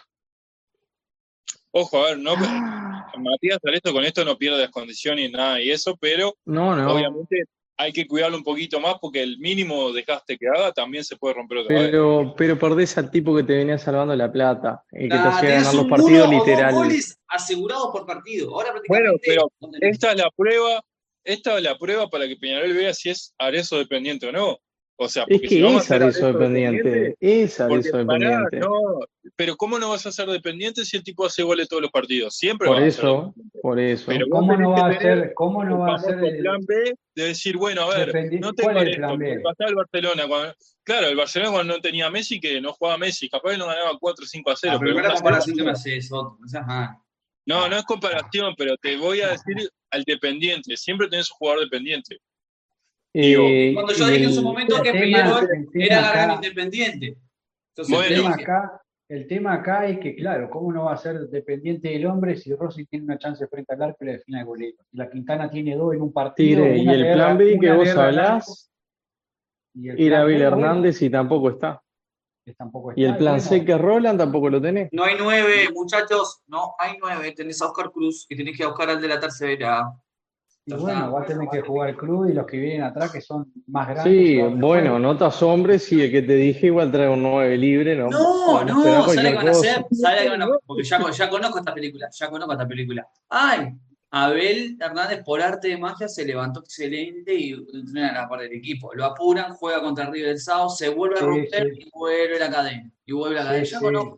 [1.71, 3.11] Ojo, a ver, no, ah.
[3.17, 6.93] Matías Aresto con esto no pierde las condiciones y nada y eso, pero no, no.
[6.93, 7.45] obviamente
[7.77, 11.35] hay que cuidarlo un poquito más porque el mínimo desgaste que haga también se puede
[11.35, 11.89] romper otra vez.
[11.91, 15.29] Pero, pero perdés al tipo que te venía salvando la plata, el que te Nah,
[15.37, 16.73] hacía ganar los partidos literales.
[16.75, 18.53] goles asegurados por partido.
[18.55, 19.93] Ahora Bueno, prácticamente pero no tenés.
[19.95, 20.81] esta es la prueba,
[21.23, 24.57] esta es la prueba para que Peñarol vea si es Arezo dependiente o no.
[24.97, 28.59] O sea, Es porque si que vamos a es dependiente, es Arezzo pará, dependiente.
[28.59, 28.99] no,
[29.35, 32.35] pero ¿cómo no vas a ser dependiente si el tipo hace goles todos los partidos?
[32.37, 34.05] Siempre Por a eso, por eso.
[34.07, 36.61] Pero ¿Cómo no que va a ser, cómo no el va a ser el- plan
[36.65, 38.07] B de decir, bueno, a ver,
[38.39, 39.39] no tengo ¿cuál es el esto, plan B?
[39.41, 40.27] pasaba el Barcelona.
[40.29, 43.67] cuando- claro, el Barcelona cuando no tenía Messi, que no jugaba Messi, capaz que no
[43.67, 44.73] ganaba 4 o 5 a 0.
[44.75, 46.09] La pero primera comparación que me seas
[46.65, 46.89] mal.
[47.45, 50.75] No, no es comparación, pero te voy a decir al dependiente.
[50.77, 52.17] Siempre tenés un jugador dependiente.
[53.21, 56.35] Digo, Eh, Cuando yo dije en el- su momento que tema- Peñarol era gran acá-
[56.35, 57.17] independiente.
[57.75, 58.15] Entonces, Bueno.
[58.15, 61.89] El tema, acá, el tema acá es que, claro, ¿cómo no va a ser dependiente
[61.89, 64.77] del hombre si Rossi tiene una chance frente al arco y la define golero?
[64.89, 66.65] Si la Quintana tiene dos en un partido.
[66.67, 68.71] Y el plan B que vos al hablás,
[69.73, 71.81] y el ir a plan B, Abel Hernández y tampoco está.
[72.57, 74.89] tampoco Y el está, plan C que Roland tampoco lo tenés.
[74.91, 77.31] no hay nueve, muchachos, no hay nueve.
[77.35, 79.83] Tenés a Oscar Cruz y tenés que buscar al de la tercera.
[80.67, 83.21] Y bueno, va a tener que jugar el club y los que vienen atrás que
[83.21, 84.11] son más grandes.
[84.11, 87.95] Sí, bueno, no te asombres si el que te dije igual trae un 9 libre,
[87.95, 88.09] ¿no?
[88.09, 89.85] No, no, ¿sabes cualquier qué van a hacer?
[89.91, 93.07] ¿Sabes qué van a- Porque ya, ya conozco esta película, ya conozco esta película.
[93.29, 93.75] Ay,
[94.09, 98.53] Abel Hernández por arte de magia se levantó excelente y entrena a la par del
[98.53, 98.91] equipo.
[98.95, 101.79] Lo apuran, juega contra River el sábado, se vuelve a romper sí.
[101.85, 102.91] y vuelve a la cadena.
[103.05, 103.65] Y vuelve a la cadena.
[103.65, 103.83] Sí, Ya sí.
[103.85, 104.17] conozco.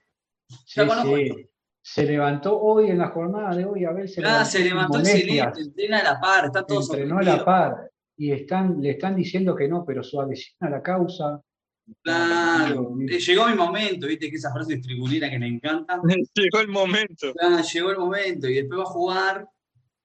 [0.50, 1.22] Sí, ya conozco sí.
[1.24, 1.50] esto.
[1.90, 4.68] Se levantó hoy en la jornada de hoy, a ver, se Ah, levantó se sin
[4.68, 8.92] levantó excelente, entrena a la par, están todos entrenó a la par y están, le
[8.92, 11.42] están diciendo que no, pero su adhesión a la causa.
[12.04, 16.02] Claro, eh, llegó mi momento, viste que esa frase tribunera que me encanta.
[16.36, 17.34] Llegó el momento.
[17.42, 19.48] Ah, llegó el momento y después va a jugar,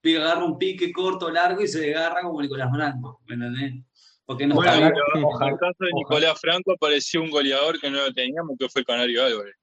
[0.05, 3.85] agarra un pique corto, largo y se agarra como Nicolás Franco, ¿me entendés?
[4.25, 5.91] Porque no Bueno, está pero en el caso de.
[5.95, 9.57] Nicolás Franco apareció un goleador que no lo teníamos, que fue Canario Álvarez.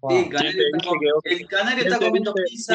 [0.00, 0.10] Wow.
[0.12, 2.74] Sí, el canario ¿Quién te está, que- el canario comiendo dice-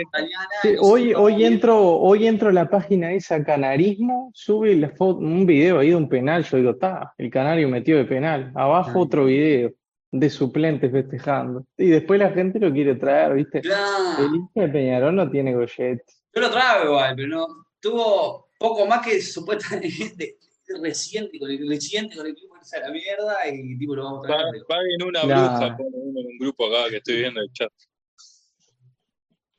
[0.00, 1.52] italiana, Sí, hoy, hoy bien.
[1.54, 5.96] entro, hoy entro a la página esa Canarismo, sube la foto, un video ahí de
[5.96, 8.52] un penal, yo digo, está, el canario metió de penal.
[8.54, 8.98] Abajo Ah.
[9.02, 9.70] otro video
[10.12, 11.64] de suplentes festejando.
[11.76, 13.58] Y después la gente lo quiere traer, ¿viste?
[13.58, 16.22] El Claro, hincha de Peñarol no tiene golletes.
[16.34, 17.46] yo lo traigo igual, pero no,
[17.80, 20.36] tuvo poco más que supuestamente
[20.82, 24.24] reciente con el reciente con el equipo irse a la mierda y tipo lo vamos
[24.24, 24.62] a traer.
[24.68, 25.40] Pa- Paguen una Claro.
[25.50, 27.72] bruja, pone uno en un grupo acá que estoy viendo el chat.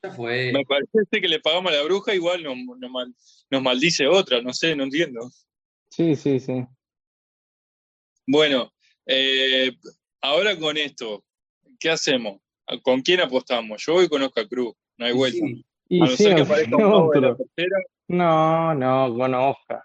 [0.04, 0.52] Ya fue.
[0.52, 3.14] Me parece que le pagamos a la bruja, igual nos, nos mal-
[3.50, 5.30] nos maldice otra, no sé, no entiendo.
[5.90, 6.66] Sí, sí, sí.
[8.28, 8.72] Bueno,
[9.06, 9.72] eh,
[10.22, 11.24] ahora con esto,
[11.80, 12.40] ¿qué hacemos?
[12.84, 13.84] ¿Con quién apostamos?
[13.86, 15.46] Yo voy con Oscar Cruz, no hay vuelta.
[15.46, 17.78] sí, Y a no sí, ser que no aparezca un de la tercera.
[18.08, 19.82] No, no, con Oscar.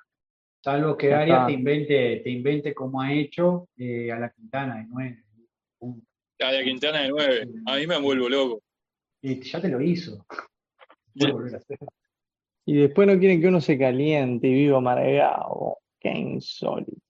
[0.66, 4.86] Salvo que Arias te invente, te invente como ha hecho eh, a la Quintana de
[4.88, 5.22] nueve.
[5.78, 6.04] Punto.
[6.40, 7.48] A la Quintana de 9.
[7.66, 8.62] A mí me vuelvo loco.
[9.22, 10.26] Y ya te lo hizo.
[10.28, 11.78] A hacer.
[12.64, 15.78] Y después no quieren que uno se caliente y viva amargado.
[16.00, 17.00] Qué insólito.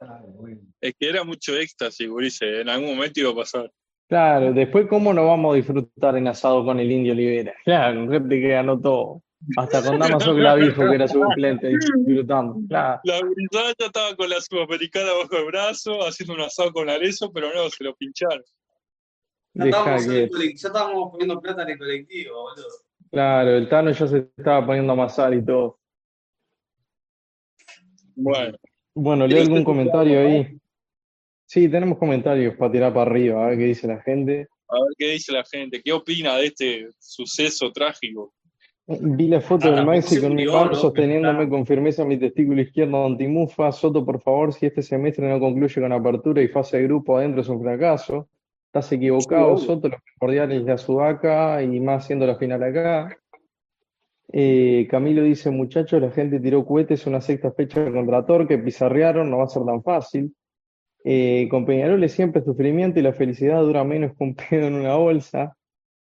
[0.00, 0.60] Ah, bueno.
[0.82, 2.60] Es que era mucho éxtasis, Gurice.
[2.60, 3.72] En algún momento iba a pasar.
[4.06, 7.54] Claro, después cómo no vamos a disfrutar en asado con el Indio Olivera.
[7.64, 9.22] Claro, gente que ganó todo.
[9.56, 12.56] Hasta con Damaso Clavijo, que era suplente, disfrutando.
[12.68, 13.00] Claro.
[13.04, 17.32] La gurizada ya estaba con la sudamericana bajo el brazo, haciendo un asado con Arezo,
[17.32, 18.42] pero no, se lo pincharon.
[19.54, 22.68] estábamos ya estábamos poniendo plata en el colectivo, boludo.
[23.10, 25.78] Claro, el Tano ya se estaba poniendo a amasar y todo.
[28.14, 28.56] Bueno,
[28.94, 30.58] Bueno, leo algún comentario ahí.
[31.46, 34.48] Sí, tenemos comentarios para tirar para arriba, a ver qué dice la gente.
[34.68, 35.82] a ver qué dice la gente.
[35.82, 38.32] ¿Qué opina de este suceso trágico?
[38.86, 40.74] Vi la foto Ah, del tampoco Maxi con mi ¿no?
[40.74, 43.70] sosteniéndome con firmeza mi testículo izquierdo antimufa.
[43.70, 47.42] Soto, por favor, si este semestre no concluye con apertura y fase de grupo adentro
[47.42, 48.28] es un fracaso.
[48.66, 49.56] Estás equivocado.
[49.56, 53.16] Soto, los primordiales la Sudaca y más siendo la final acá.
[54.32, 59.38] Eh, Camilo dice, muchachos, la gente tiró cohetes una sexta fecha contra Torque, pizarrearon, no
[59.38, 60.34] va a ser tan fácil.
[61.04, 64.74] Eh, con Peñarol es siempre sufrimiento y la felicidad dura menos que un pedo en
[64.74, 65.54] una bolsa.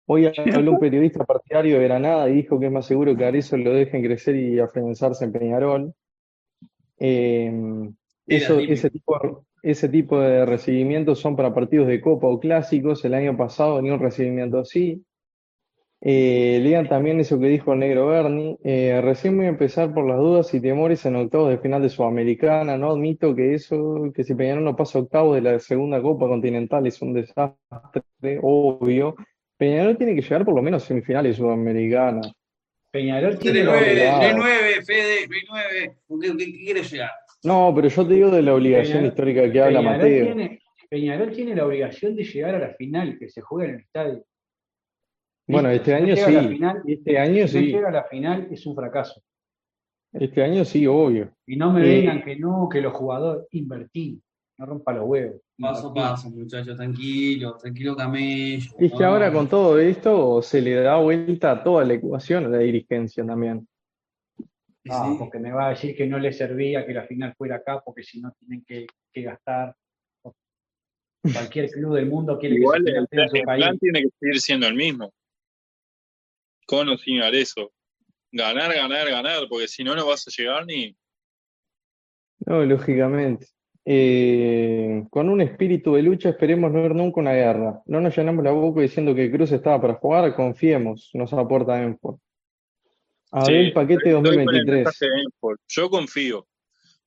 [0.06, 3.58] Hoy habló un periodista partidario de Granada y dijo que es más seguro que Arezzo
[3.58, 5.94] lo dejen crecer y afianzarse en Peñarol.
[7.00, 7.52] Eh,
[8.28, 13.04] Era eso, ese tipo, ese tipo de recibimientos son para partidos de Copa o clásicos.
[13.06, 15.04] El año pasado ni un recibimiento así.
[16.06, 18.58] Eh, lean también eso que dijo el negro Bernie.
[18.64, 21.90] Eh, recién voy a empezar por las dudas y temores en octavos de final de
[21.90, 22.78] Sudamericana.
[22.78, 26.86] No admito que eso, que si Peñarol no pasa octavos de la segunda Copa Continental
[26.88, 29.16] es un desastre, obvio.
[29.64, 32.32] Peñarol tiene que llegar por lo menos a semifinales sudamericanas.
[32.92, 34.22] Peñarol tiene la nueve, obligado.
[34.22, 35.98] de nueve, Fede, de nueve.
[36.06, 37.12] ¿Por ¿Qué, qué, qué quieres llegar?
[37.46, 40.26] No, pero yo te digo de la obligación Peñarol- histórica que habla Mateo.
[40.26, 43.82] tiene, Peñarol tiene la obligación de llegar a la final que se juega en el
[43.82, 44.26] estadio.
[45.48, 46.48] Bueno, este si año sí.
[46.50, 47.72] final- Este año Si no sí.
[47.72, 49.22] llega a la final es un fracaso.
[50.12, 51.32] Este año sí, obvio.
[51.48, 54.22] Y no me Eh, vengan que no, que los jugadores invertí.
[54.60, 55.42] No rompa los huevos.
[55.60, 58.72] Paso a paso, muchachos, tranquilo, tranquilo camello.
[58.80, 62.50] Es que ahora con todo esto se le da vuelta a toda la ecuación a
[62.50, 63.68] la dirigencia también.
[64.90, 65.16] Ah, Sí.
[65.18, 68.04] porque me va a decir que no le servía que la final fuera acá, porque
[68.04, 69.76] si no tienen que, que gastar.
[71.22, 73.64] Cualquier club del mundo quiere Igual que se el, en su el país.
[73.64, 75.14] plan tiene que seguir siendo el mismo.
[76.66, 77.72] Con o sin eso.
[78.32, 80.98] Ganar, ganar, ganar, porque si no, no vas a llegar ni.
[82.46, 83.48] No, lógicamente.
[83.86, 87.82] Eh, con un espíritu de lucha esperemos no ver nunca una guerra.
[87.86, 92.18] No nos llenamos la boca diciendo que Cruz estaba para jugar, confiemos, nos aporta Enfor.
[93.32, 94.76] Abel Sí, Paquete estoy con el 2023.
[94.86, 95.60] mensaje de Enfor.
[95.68, 96.48] Yo confío.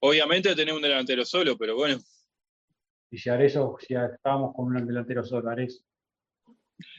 [0.00, 1.96] Obviamente tener un delantero solo, pero bueno,
[3.10, 5.82] Y si Arezo, si estábamos con un delantero solo, Arezo.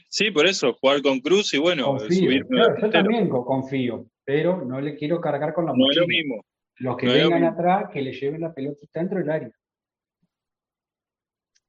[0.08, 2.46] sí, por eso, jugar con Cruz y bueno, Confío.
[2.48, 6.06] Claro, yo también co- confío, pero no le quiero cargar con la No es lo
[6.08, 6.42] mismo.
[6.78, 7.54] Los que no es lo vengan mismo.
[7.60, 9.50] atrás, que le lleven la pelotita dentro del área.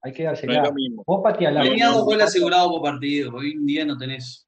[0.01, 0.63] Hay que No es dársela.
[0.63, 1.03] lo mismo.
[1.05, 2.05] Vos pateás la Tenía no, dos no.
[2.05, 3.33] goles asegurados por partido.
[3.35, 4.47] Hoy en día no tenés.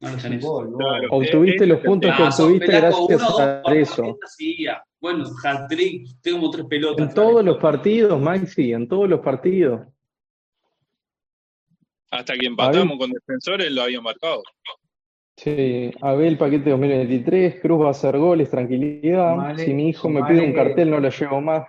[0.00, 0.44] No los tenés.
[0.44, 0.72] Gol.
[0.76, 1.08] Claro.
[1.10, 4.18] Obtuviste Eh, los puntos que obtuviste gracias uno, a eso.
[5.00, 7.08] Bueno, hat-trick, tengo como tres pelotas.
[7.08, 9.80] En todos los partidos, Maxi, en todos los partidos.
[12.10, 14.42] Hasta que empatamos con defensores lo habían marcado.
[15.36, 19.56] Sí, Abel Paquete 2023, Cruz va a hacer goles, tranquilidad.
[19.56, 21.66] Si mi hijo me pide un cartel, no lo llevo más.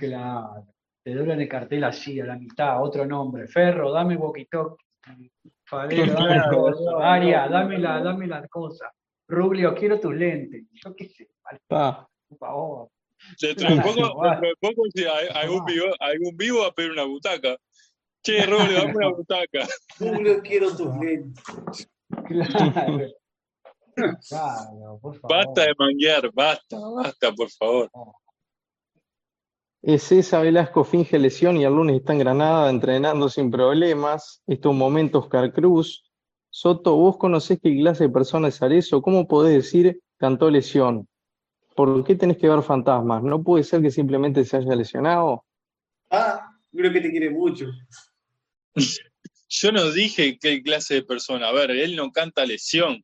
[0.00, 0.64] La-
[1.08, 3.48] te doblan el cartel así, a la mitad, otro nombre.
[3.48, 4.76] Ferro, dame walkie-talkie.
[5.70, 6.90] Dame la cosa.
[7.14, 8.90] Aria, dame la, dame la cosa.
[9.28, 10.64] Rubio, quiero tus lentes.
[10.72, 12.06] Yo qué sé, vale, Pa.
[12.28, 12.88] por favor.
[13.40, 14.30] Dentro de Claro, poco, igual.
[14.40, 17.56] dentro de poco si hay- algún, vivo, algún vivo va a pedir una butaca.
[18.22, 19.66] Che, Roble, dame una butaca.
[19.98, 21.88] Julio, quiero tus lentes.
[22.26, 23.08] Claro.
[24.28, 25.36] Claro, por favor.
[25.36, 27.90] Basta de manguear, basta, basta, por favor.
[29.88, 34.42] Es esa Velasco finge lesión y el lunes está en Granada entrenando sin problemas.
[34.46, 36.04] Esto es un momento Oscar Cruz.
[36.50, 39.00] Soto, vos conocés qué clase de persona es Arezzo.
[39.00, 41.08] ¿Cómo podés decir cantó lesión?
[41.74, 43.22] ¿Por qué tenés que ver fantasmas?
[43.22, 45.46] ¿No puede ser que simplemente se haya lesionado?
[46.10, 47.64] Ah, creo que te quiere mucho.
[49.48, 51.48] Yo no dije qué clase de persona.
[51.48, 53.02] A ver, él no canta lesión.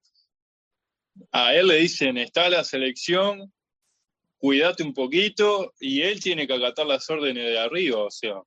[1.32, 3.50] A él le dicen, está la selección,
[4.44, 8.42] cuídate un poquito, y él tiene que acatar las órdenes de arriba, o sea.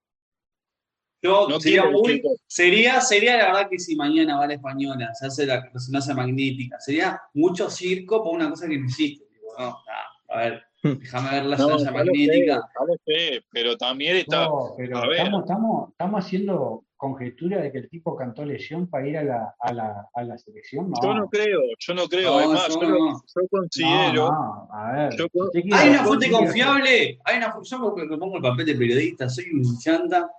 [1.23, 5.25] Yo No sería muy, sería, sería la verdad que si mañana va la española, se
[5.25, 9.25] hace la resonancia magnética, sería mucho circo por una cosa que no existe.
[9.33, 12.61] Digo, no, nah, a ver, déjame ver la No, resonancia sé, magnética.
[13.03, 14.45] sé, pero también está.
[14.45, 15.17] No, pero a ver.
[15.17, 19.55] estamos, estamos, estamos haciendo conjetura de que el tipo cantó lesión para ir a la,
[19.59, 20.89] a la, a la selección.
[20.89, 22.31] No, Yo no creo, yo no creo.
[22.31, 23.21] No, Además, yo yo, lo- no.
[23.23, 24.31] yo considero.
[24.31, 25.11] No, no, a ver.
[25.17, 28.41] Yo si puedo- usted quiere- Hay una fuente confiable, hay una yo me pongo el
[28.41, 30.29] papel de periodista, soy un chanta.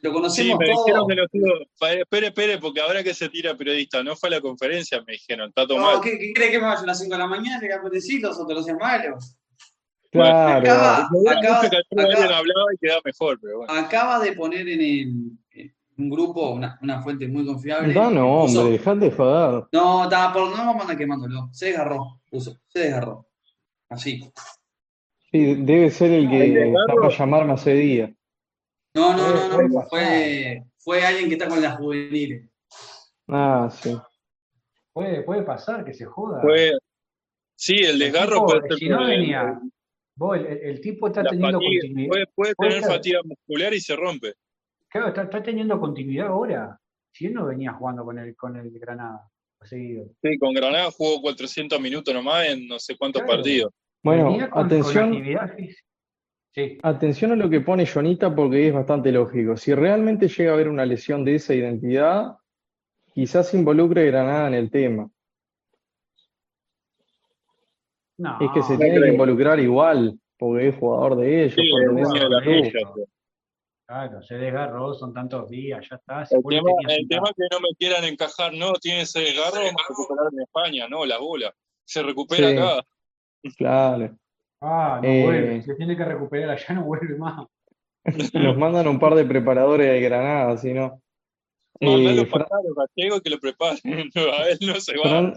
[0.00, 0.84] Lo Sí, conocemos me todos.
[0.84, 1.66] dijeron que no estuvo.
[1.78, 5.12] Pa- Espere, espere, porque ahora que se tira periodista, no fue a la conferencia, me
[5.12, 6.00] dijeron, está todo No, mal.
[6.02, 7.60] ¿qué, ¿Qué cree que me vaya a las 5 de la mañana?
[7.60, 9.36] Que decir los otros sean malos.
[10.12, 10.60] Claro.
[10.60, 13.72] Acaba, Seguramente acaba, que Arturo acaba- Allen hablaba y quedaba mejor, pero bueno.
[13.72, 17.94] acaba de poner en, el- en un grupo una, una fuente muy confiable.
[17.94, 19.64] No, hombre, dejate de joder.
[19.72, 21.48] No, estaba por, no vamos a andar quemándolo.
[21.52, 23.26] Se desgarró, puso, se desgarró.
[23.88, 24.30] Así.
[25.30, 28.10] Sí, debe ser el que está para llamarme hace días.
[28.94, 29.82] No, no, no, no.
[29.88, 32.50] Fue, fue alguien que está con las juveniles.
[33.28, 33.96] Ah, sí.
[34.92, 36.42] Puede, puede pasar que se joda.
[37.56, 39.58] Sí, el El desgarro tipo, puede ser si no venía,
[40.16, 42.24] vos, el, el tipo está la teniendo fatiga, continuidad.
[42.34, 42.92] puede, tener ser.
[42.92, 44.34] fatiga muscular y se rompe.
[44.88, 46.78] Claro, está, está teniendo continuidad ahora.
[47.12, 49.28] Si él no venía jugando con el, con el Granada
[49.62, 50.06] seguido.
[50.22, 53.36] Sí, con Granada jugó 400 minutos nomás en no sé cuántos Claro.
[53.38, 53.72] partidos.
[54.02, 55.22] Bueno, con- atención.
[56.54, 59.56] Sí, atención a lo que pone Jonita porque es bastante lógico.
[59.56, 62.36] Si realmente llega a haber una lesión de esa identidad,
[63.14, 65.08] quizás involucre Granada en el tema.
[68.18, 68.38] No.
[68.40, 71.54] Es que se no tiene que involucrar igual, porque es jugador de ellos.
[71.54, 72.80] Sí, dueño de tuya.
[73.86, 76.22] Claro, se desgarró, son tantos días, ya está.
[76.30, 80.32] El tema, el es que no me quieran encajar, no, tiene ese desgarro, a recuperar
[80.32, 81.52] en España, no, la bola.
[81.84, 82.56] Se recupera Sí.
[82.56, 82.82] acá.
[83.58, 84.16] Claro.
[84.62, 85.22] Ah, no Eh.
[85.24, 87.46] vuelve, se tiene que recuperar allá, no vuelve más.
[88.34, 91.00] Nos mandan un par de preparadores de Granada, si no.
[91.80, 93.80] Mandalo Eh, para acá, los gallegos que lo preparen.
[94.42, 95.02] A él no se va.
[95.04, 95.34] Fran-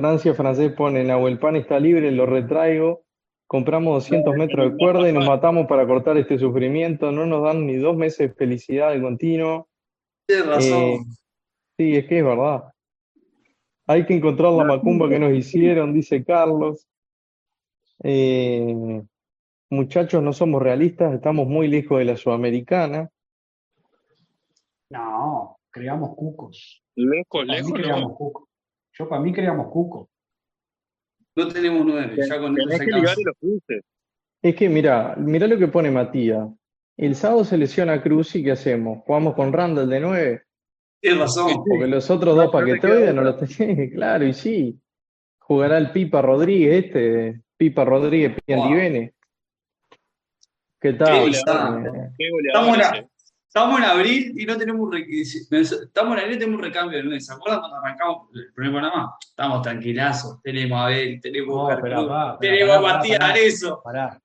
[0.00, 3.02] Francia francés pone, Nahuel Pan está libre, lo retraigo.
[3.48, 7.10] Compramos 200 metros de cuerda y nos matamos para cortar este sufrimiento.
[7.10, 9.68] No nos dan ni dos meses de felicidad de continuo.
[10.24, 10.82] Tienes razón.
[10.82, 11.00] Eh,
[11.76, 12.62] sí, es que es verdad.
[13.88, 16.86] Hay que encontrar la macumba que nos hicieron, dice Carlos.
[18.04, 19.02] Eh,
[19.68, 23.10] muchachos, no somos realistas, estamos muy lejos de la sudamericana.
[24.90, 26.84] No, creamos cucos.
[26.94, 27.74] Lejos, lejos, no.
[27.74, 28.47] creamos cucos.
[28.98, 30.08] Yo para mí creamos cucos.
[31.36, 33.84] No tenemos nueve, ya con Tenés que ligar y los cruces.
[34.42, 36.48] Es que mira, mira lo que pone Matías.
[36.96, 39.04] El sábado se lesiona Cruz y ¿qué hacemos?
[39.04, 40.42] ¿Jugamos con Randall de 9?
[41.00, 41.62] Tienes razón.
[41.64, 44.80] Porque los otros No, dos paquetoides no los tenés, claro, y sí.
[45.38, 49.14] Jugará el Pipa Rodríguez, este, Pipa Rodríguez Piandivene.
[50.80, 51.24] ¿Qué tal?
[51.24, 51.80] Sí, está.
[51.80, 53.17] Eh, Qué Estamos goleador en, ese.
[53.48, 55.56] Estamos en abril y no tenemos un requisito.
[55.56, 57.20] Estamos en abril y tenemos un recambio de nueve.
[57.20, 59.14] ¿Se acuerdan cuando arrancamos el primer programa?
[59.26, 60.40] Estamos tranquilazos.
[60.42, 63.32] Tenemos a Abel, tenemos No, pero tenemos a pará, Matías pará.
[63.32, 63.80] Arezo.
[63.82, 64.20] Pará.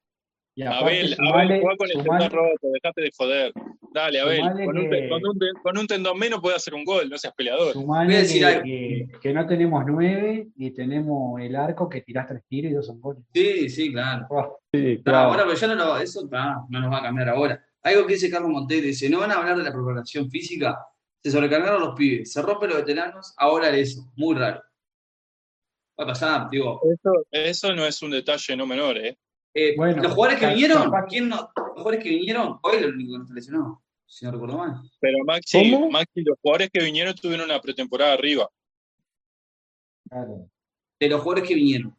[0.55, 3.53] Y aparte, Abel, Abel, sumale, juega con el sumale- tendón roto, dejate de joder.
[3.91, 6.73] Dale, Abel, con un, que- te- con, un, te- con un tendón menos puede hacer
[6.75, 7.73] un gol, no seas peleador.
[7.75, 8.63] Voy a decir que, algo.
[8.63, 12.85] que- que no tenemos nueve y tenemos el arco que tirás tres tiros y dos
[12.85, 13.23] son goles.
[13.33, 14.27] Sí, sí, claro.
[14.29, 15.17] Buah, sí, claro.
[15.31, 17.63] ahora, pero ya no, lo- eso está, no nos va a cambiar ahora.
[17.83, 20.79] Algo que dice Carlos Montero, dice, no van a hablar de la preparación física,
[21.21, 24.61] se sobrecargaron los pibes, se rompen los veteranos, ahora eso, muy raro.
[25.99, 29.17] Va a pasar, digo, Eso, eso no es un detalle no menor, ¿eh?
[29.53, 31.51] eh, Bueno, los jugadores que vinieron, ¿quién no?
[31.55, 34.57] Los jugadores que vinieron, hoy es el único que no está lesionado, si no recuerdo
[34.57, 34.81] mal.
[34.99, 35.91] Pero Maxi, ¿Cómo?
[35.91, 38.49] Maxi, los jugadores que vinieron tuvieron una pretemporada arriba.
[40.09, 40.49] claro.
[40.99, 41.97] De los jugadores que vinieron,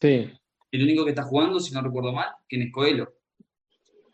[0.00, 0.30] Sí,
[0.72, 3.14] el único que está jugando, si no recuerdo mal, ¿quién es Coelho?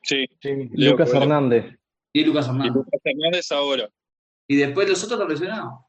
[0.09, 0.27] Sí,
[0.73, 1.13] Lucas.
[1.13, 1.79] Hernández.
[2.13, 2.73] Y Lucas y Hernández.
[2.75, 3.89] Lucas Hernández ahora.
[4.49, 5.81] Y después los otros están lesionados.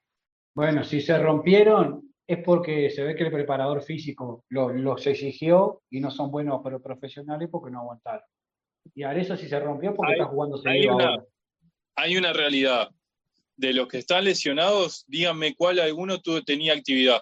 [0.55, 5.81] Bueno, si se rompieron es porque se ve que el preparador físico lo- los exigió
[5.89, 8.23] y no son buenos pero profesionales porque no aguantaron.
[8.93, 11.23] Y Arezo si se rompió porque Hay- está jugando hay seguido una-.
[11.95, 12.89] Hay una realidad.
[13.55, 17.21] De los que están lesionados, díganme cuál alguno tuvo, tenía actividad.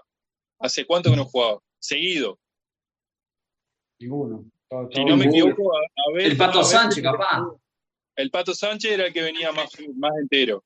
[0.60, 1.60] ¿Hace cuánto que no jugaba?
[1.80, 2.40] Seguido.
[4.00, 4.46] Ninguno.
[4.70, 7.44] Todo- Si no me equivoco, a, a ver- El Pato a ver- Sánchez, capaz.
[8.16, 10.64] El Pato Sánchez era el que venía más, más entero.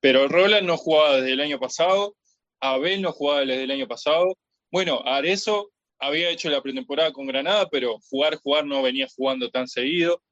[0.00, 2.14] Pero Roland no jugaba desde el año pasado.
[2.60, 4.36] Abel no jugaba desde el año pasado.
[4.70, 9.66] Bueno, Arezo había hecho la pretemporada con Granada, pero jugar, jugar no venía jugando tan
[9.66, 10.22] seguido.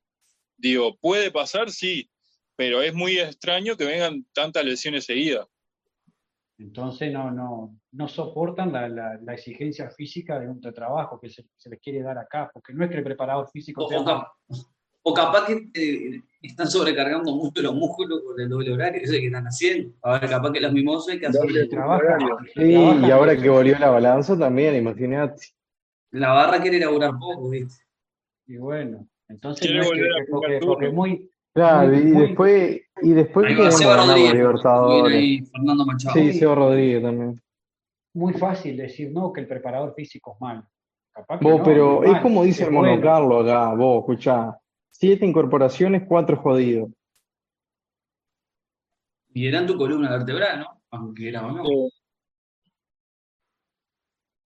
[0.56, 2.08] Digo, puede pasar, sí,
[2.56, 5.46] pero es muy extraño que vengan tantas lesiones seguidas.
[6.62, 11.44] Entonces no, no, no soportan la, la- la exigencia física de un trabajo que se,
[11.56, 14.04] se les quiere dar acá, porque no es que el preparador físico O, sea o
[14.04, 14.28] cap-
[15.04, 19.18] o capaz que eh, están sobrecargando mucho los músculos con el doble horario, eso es
[19.18, 19.92] que están haciendo.
[20.02, 21.50] A ver, capaz que los mimosos hay que hacer.
[21.50, 21.68] y
[22.54, 22.72] Sí,
[23.06, 25.42] y ahora que volvió la balanza también, imagínate.
[26.12, 27.82] La barra quiere laburar poco, ¿viste?
[28.46, 30.72] Y bueno, entonces Quiere no es que- volver a que- jugar porque, turno.
[30.74, 34.34] porque muy, Claro, y después, y después Ahí va queremos Seba ganar la Rodríguez.
[34.34, 35.22] Libertadores.
[35.22, 36.14] Y Fernando Machado.
[36.14, 37.42] Sí, Seba Rodríguez también.
[38.14, 40.64] muy fácil decir no, que el preparador físico es malo.
[41.12, 44.58] Capaz que Vos, no, pero es como dice el monocarlo acá, vos, escuchá.
[44.90, 46.90] Siete incorporaciones, cuatro jodidos.
[49.34, 50.82] Y eran tu columna vertebral, ¿no?
[50.90, 51.64] Aunque era o no.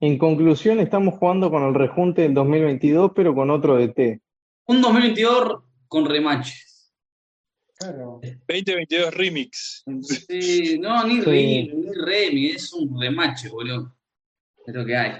[0.00, 4.20] En conclusión, estamos jugando con el rejunte del 2022, pero con otro DT.
[4.66, 6.65] Un 2022 con remaches.
[7.78, 8.20] Claro.
[8.48, 9.84] 2022 Remix.
[10.02, 11.24] Sí, no, ni Sí.
[11.24, 13.94] Remy, ni Remy, es un remache, boludo.
[14.66, 15.12] Es lo que hay.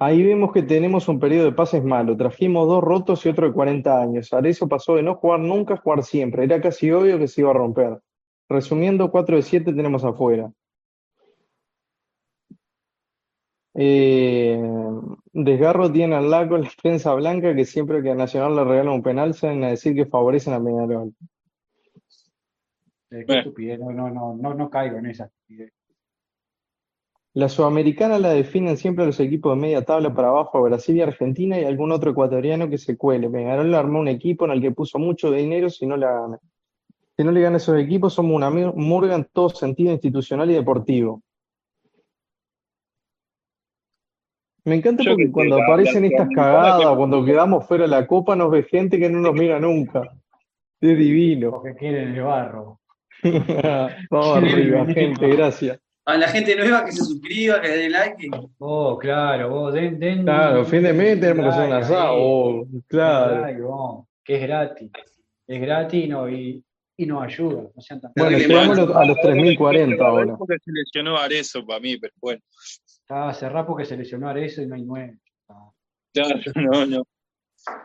[0.00, 2.16] Ahí vemos que tenemos un periodo de pases malo.
[2.16, 4.32] Trajimos dos rotos y otro de 40 años.
[4.32, 6.44] Arezzo pasó de no jugar nunca a jugar siempre.
[6.44, 8.00] Era casi obvio que se iba a romper.
[8.48, 10.52] Resumiendo, 4 de 7 tenemos afuera.
[13.74, 14.56] Eh,
[15.32, 19.02] Desgarro tiene al lago la prensa blanca que siempre que a Nacional le regalan un
[19.02, 21.12] penal salen a decir que favorecen a Peñarol.
[23.10, 25.72] Eh, qué estupidez, no, no, no, no, no caigo en esa estupidez.
[27.32, 31.60] La sudamericana la definen siempre los equipos de media tabla para abajo, Brasil y Argentina
[31.60, 33.28] y algún otro ecuatoriano que se cuele.
[33.28, 36.38] Peñarol le armó un equipo en el que puso mucho dinero si no la gana.
[37.16, 40.54] Si no le gana a esos equipos, somos una murga en todo sentido institucional y
[40.54, 41.22] deportivo.
[44.64, 47.84] Me encanta Yo porque que cuando la- aparecen la estas cagadas, que- cuando quedamos fuera
[47.84, 50.02] de la copa, nos ve gente que no nos mira nunca.
[50.80, 51.50] Es divino.
[51.50, 52.80] Porque quieren el barro.
[54.10, 55.78] Vamos arriba, gente, gracias.
[56.06, 58.28] A la gente nueva que se suscriba, que dé like.
[58.58, 60.22] Oh, claro, vos, den, den.
[60.24, 62.14] Claro, fin de mes tenemos que hacer un asado.
[62.18, 63.40] oh, claro.
[63.40, 63.60] like,
[64.22, 64.90] que es gratis.
[65.46, 66.62] Es gratis no, y,
[66.98, 67.62] y nos ayuda.
[67.74, 68.86] No sean tan Bueno, llegamos a mal.
[68.88, 70.36] los, a los 3.040 ahora.
[70.36, 72.40] Porque se lesionó Arezo para mí, pero bueno.
[73.04, 75.18] Estaba cerrado porque se lesionó Arezzo y no hay nueve.
[76.14, 76.40] Claro,
[76.72, 77.02] no, no.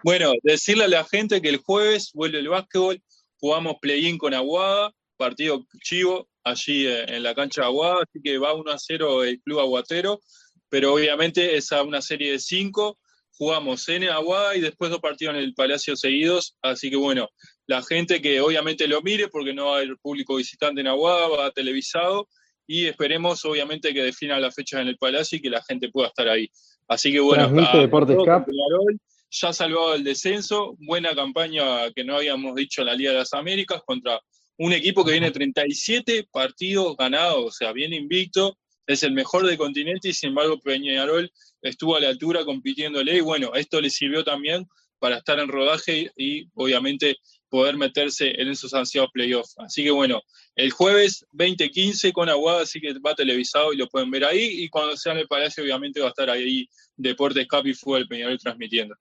[0.03, 3.01] Bueno, decirle a la gente que el jueves vuelve el básquetbol,
[3.38, 8.38] jugamos play-in con Aguada, partido chivo allí eh, en la cancha de Aguada, así que
[8.38, 10.22] va 1 a 0 el club aguatero,
[10.70, 12.97] pero obviamente es a una serie de cinco,
[13.32, 17.28] jugamos en Aguada y después dos partidos en el Palacio seguidos, así que bueno,
[17.67, 21.51] la gente que obviamente lo mire porque no va a público visitante en Aguada, va
[21.51, 22.30] televisado
[22.72, 26.09] y esperemos obviamente que defina las fechas en el Palacio y que la gente pueda
[26.09, 26.47] estar ahí.
[26.88, 28.45] Así que bueno, a- Deportes todo Cup.
[28.45, 28.99] Peñarol,
[29.32, 33.34] ya salvado el descenso, buena campaña que no habíamos dicho en la Liga de las
[33.34, 34.22] Américas contra
[34.59, 38.55] un equipo que viene 37 partidos ganados, o sea, viene invicto,
[38.86, 41.32] es el mejor del continente y sin embargo Peñarol
[41.63, 44.67] estuvo a la altura compitiéndole y bueno, esto le sirvió también
[44.99, 47.17] para estar en rodaje y obviamente
[47.49, 49.55] poder meterse en esos ansiados playoffs.
[49.57, 50.22] Así que bueno,
[50.60, 54.68] el jueves 20:15 con Aguada, así que va televisado y lo pueden ver ahí y
[54.68, 58.38] cuando sea en el Palacio obviamente va a estar ahí Deportes Cap y Fútbol Peñarol
[58.38, 58.93] transmitiendo.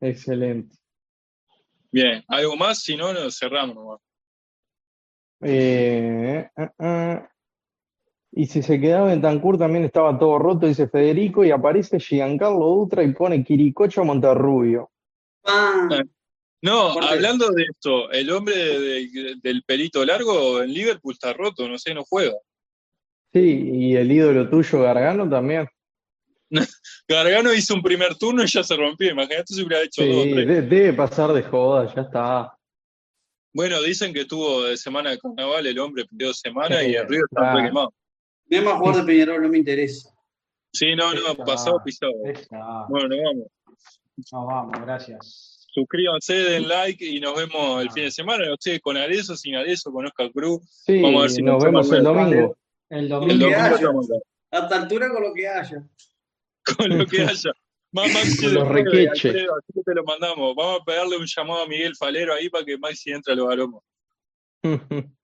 [0.00, 0.76] Excelente.
[1.90, 2.80] Bien, ¿algo más?
[2.82, 4.00] Si no, nos cerramos nomás.
[5.40, 7.30] Eh, ah, ah.
[8.32, 12.66] Y si se quedaba en Tancur también estaba todo roto, dice Federico, y aparece Giancarlo
[12.66, 14.90] Dutra y pone Quiricocho Monterrubio.
[15.42, 15.88] Ah,
[16.66, 21.68] No, hablando de esto, el hombre de- de- del pelito largo en Liverpool está roto,
[21.68, 22.34] no sé, no juega.
[23.32, 25.68] Sí, y el ídolo tuyo, Gargano, también.
[27.08, 30.18] Gargano hizo un primer turno y ya se rompió, imagínate si hubiera hecho Sí, dos
[30.18, 30.46] o tres.
[30.48, 32.52] de- debe pasar de joda, ya está.
[33.52, 37.08] Bueno, dicen que tuvo de semana de carnaval el hombre, perdió semana Sí, y el
[37.08, 37.92] río está quemado.
[38.48, 40.10] me más jugar de Peñarol, no me interesa.
[40.72, 42.12] Sí, no, no, pasado pisado.
[42.24, 43.46] esa- Bueno, nos vamos.
[44.32, 45.52] No, vamos, gracias.
[45.76, 48.50] Suscríbanse, den like y nos vemos el fin de semana.
[48.50, 50.62] Ustedes con Arezo, sin Arezo, con Oscar Cruz.
[50.86, 52.56] Sí, Vamos a ver si nos nos vemos el domingo.
[52.88, 53.34] El El domingo.
[53.44, 54.18] domingo estamos acá,
[54.52, 55.86] A esta altura con lo que haya.
[56.78, 57.52] con lo que haya.
[57.92, 59.28] Más Maxi Los requeche.
[59.30, 60.54] Así que te lo mandamos.
[60.56, 63.52] Vamos a pegarle un llamado a Miguel Falero ahí para que Maxi entre a los
[63.52, 63.82] aromos.